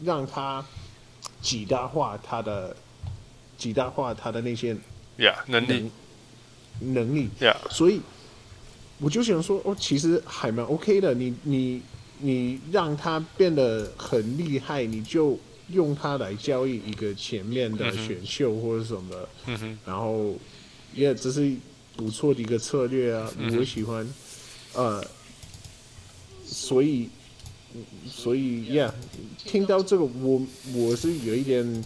[0.02, 0.64] 让他
[1.42, 2.74] 极大化他的
[3.58, 4.74] 极大化他的那些
[5.46, 5.90] 能能力
[6.80, 7.56] 能力，yeah.
[7.68, 8.00] 所以
[8.98, 11.82] 我就想说，哦，其实还蛮 OK 的，你你
[12.20, 15.38] 你让他变得很厉害，你就。
[15.70, 20.32] 用它来交易一个前面的选秀或者什么的，嗯、然后
[20.94, 21.56] 也这是
[21.96, 24.08] 不错的一个策略啊，嗯、我喜欢。
[24.74, 25.04] 呃，
[26.46, 27.08] 所以
[28.08, 28.92] 所以，Yeah，
[29.44, 30.40] 听到这个我
[30.72, 31.84] 我是有一点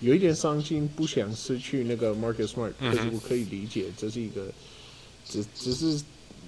[0.00, 4.50] 有一点伤心，不想失去那个 Market Smart，可是我可以理解，这是一个
[5.28, 6.02] 只只是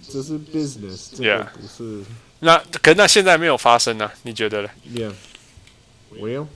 [0.08, 2.00] 只是 business，这个不是。
[2.00, 2.04] Yeah.
[2.40, 4.14] 那可那现在没有发生呢、啊？
[4.24, 6.46] 你觉得呢？Yeah，Well，，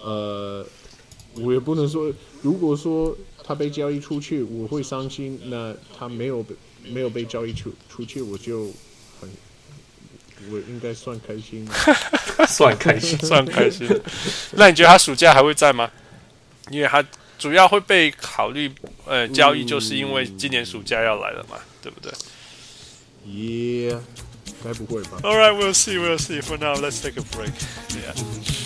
[0.00, 0.64] 呃，
[1.34, 2.12] 我也不能说，
[2.42, 5.40] 如果说他被交易出去，我会伤心。
[5.46, 6.54] 那他没有被
[6.84, 8.72] 没有被交易出出去，我就很，
[10.50, 11.66] 我应该算开心，
[12.48, 13.88] 算开心， 算开心。
[14.52, 15.90] 那你觉得他暑假还会在吗？
[16.70, 17.04] 因为他
[17.38, 18.72] 主要会被考虑，
[19.06, 22.12] 呃，交易就是因为今年暑假要来了嘛，嗯、对不对
[23.26, 23.98] ？Yeah，
[24.64, 26.40] 该不会吧？All right, we'll see, we'll see.
[26.40, 27.52] For now, let's take a break.
[27.90, 28.63] Yeah.